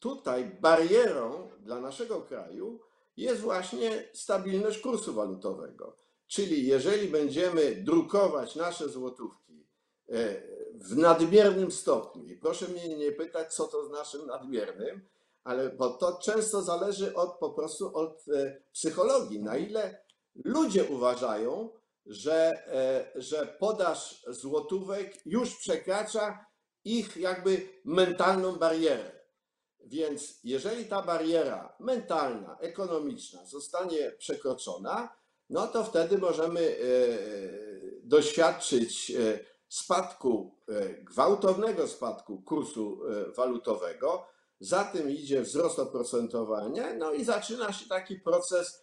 tutaj 0.00 0.44
barierą 0.60 1.50
dla 1.60 1.80
naszego 1.80 2.20
kraju 2.20 2.80
jest 3.16 3.40
właśnie 3.40 4.08
stabilność 4.12 4.78
kursu 4.80 5.14
walutowego. 5.14 5.96
Czyli 6.26 6.66
jeżeli 6.66 7.08
będziemy 7.08 7.74
drukować 7.74 8.56
nasze 8.56 8.88
złotówki 8.88 9.66
e, 10.08 10.42
w 10.84 10.96
nadmiernym 10.96 11.70
stopniu, 11.70 12.24
i 12.24 12.36
proszę 12.36 12.68
mnie 12.68 12.96
nie 12.96 13.12
pytać, 13.12 13.54
co 13.54 13.66
to 13.66 13.86
z 13.86 13.90
naszym 13.90 14.26
nadmiernym, 14.26 15.08
ale 15.44 15.70
bo 15.70 15.90
to 15.90 16.18
często 16.22 16.62
zależy 16.62 17.14
od 17.14 17.38
po 17.38 17.50
prostu 17.50 17.96
od 17.96 18.24
e, 18.28 18.62
psychologii, 18.72 19.42
na 19.42 19.56
ile 19.56 20.04
ludzie 20.44 20.84
uważają, 20.84 21.70
że, 22.06 22.50
e, 22.66 23.12
że 23.14 23.56
podaż 23.58 24.24
złotówek 24.28 25.26
już 25.26 25.56
przekracza 25.56 26.46
ich 26.84 27.16
jakby 27.16 27.68
mentalną 27.84 28.56
barierę. 28.56 29.22
Więc 29.84 30.40
jeżeli 30.44 30.84
ta 30.84 31.02
bariera 31.02 31.76
mentalna, 31.80 32.58
ekonomiczna 32.60 33.46
zostanie 33.46 34.10
przekroczona, 34.18 35.16
no 35.50 35.66
to 35.66 35.84
wtedy 35.84 36.18
możemy 36.18 36.60
e, 36.60 36.76
doświadczyć 38.02 39.12
spadku, 39.74 40.58
e, 40.68 40.88
gwałtownego 40.88 41.88
spadku 41.88 42.42
kursu 42.42 43.00
walutowego. 43.36 44.26
Za 44.60 44.84
tym 44.84 45.10
idzie 45.10 45.42
wzrost 45.42 45.78
oprocentowania, 45.78 46.94
no 46.94 47.12
i 47.12 47.24
zaczyna 47.24 47.72
się 47.72 47.88
taki 47.88 48.16
proces 48.16 48.82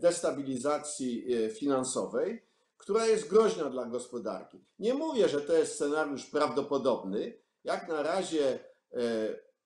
destabilizacji 0.00 1.26
finansowej, 1.50 2.46
która 2.76 3.06
jest 3.06 3.28
groźna 3.28 3.70
dla 3.70 3.84
gospodarki. 3.84 4.64
Nie 4.78 4.94
mówię, 4.94 5.28
że 5.28 5.40
to 5.40 5.52
jest 5.52 5.74
scenariusz 5.74 6.26
prawdopodobny. 6.26 7.38
Jak 7.64 7.88
na 7.88 8.02
razie 8.02 8.58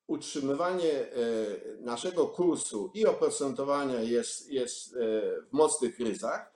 utrzymywanie 0.08 0.92
e, 0.92 1.10
naszego 1.80 2.26
kursu 2.26 2.90
i 2.94 3.06
oprocentowania 3.06 4.00
jest, 4.00 4.50
jest 4.50 4.96
e, 4.96 4.98
w 5.42 5.52
mocnych 5.52 6.00
ryzach, 6.00 6.52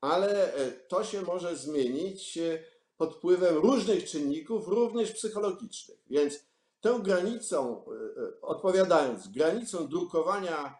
ale 0.00 0.54
e, 0.54 0.70
to 0.72 1.04
się 1.04 1.22
może 1.22 1.56
zmienić 1.56 2.38
pod 2.96 3.16
wpływem 3.16 3.56
różnych 3.56 4.04
czynników, 4.04 4.68
również 4.68 5.12
psychologicznych. 5.12 5.98
Więc 6.10 6.46
tą 6.80 7.02
granicą, 7.02 7.84
odpowiadając, 8.42 9.28
granicą 9.28 9.88
drukowania 9.88 10.78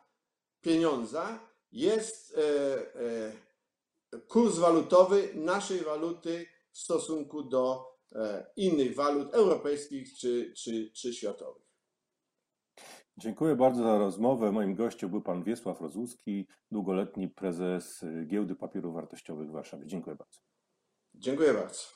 pieniądza 0.60 1.40
jest 1.72 2.38
kurs 4.28 4.58
walutowy 4.58 5.28
naszej 5.34 5.80
waluty 5.80 6.46
w 6.72 6.78
stosunku 6.78 7.42
do 7.42 7.84
innych 8.56 8.94
walut 8.94 9.34
europejskich 9.34 10.18
czy, 10.18 10.52
czy, 10.56 10.90
czy 10.90 11.14
światowych. 11.14 11.66
Dziękuję 13.18 13.56
bardzo 13.56 13.82
za 13.82 13.98
rozmowę. 13.98 14.52
Moim 14.52 14.74
gościem 14.74 15.10
był 15.10 15.22
pan 15.22 15.42
Wiesław 15.42 15.80
Rozłuski, 15.80 16.46
długoletni 16.70 17.28
prezes 17.28 18.04
Giełdy 18.26 18.54
Papierów 18.54 18.94
Wartościowych 18.94 19.48
w 19.48 19.52
Warszawie. 19.52 19.86
Dziękuję 19.86 20.16
bardzo. 20.16 20.40
Dziękuję 21.14 21.54
bardzo. 21.54 21.95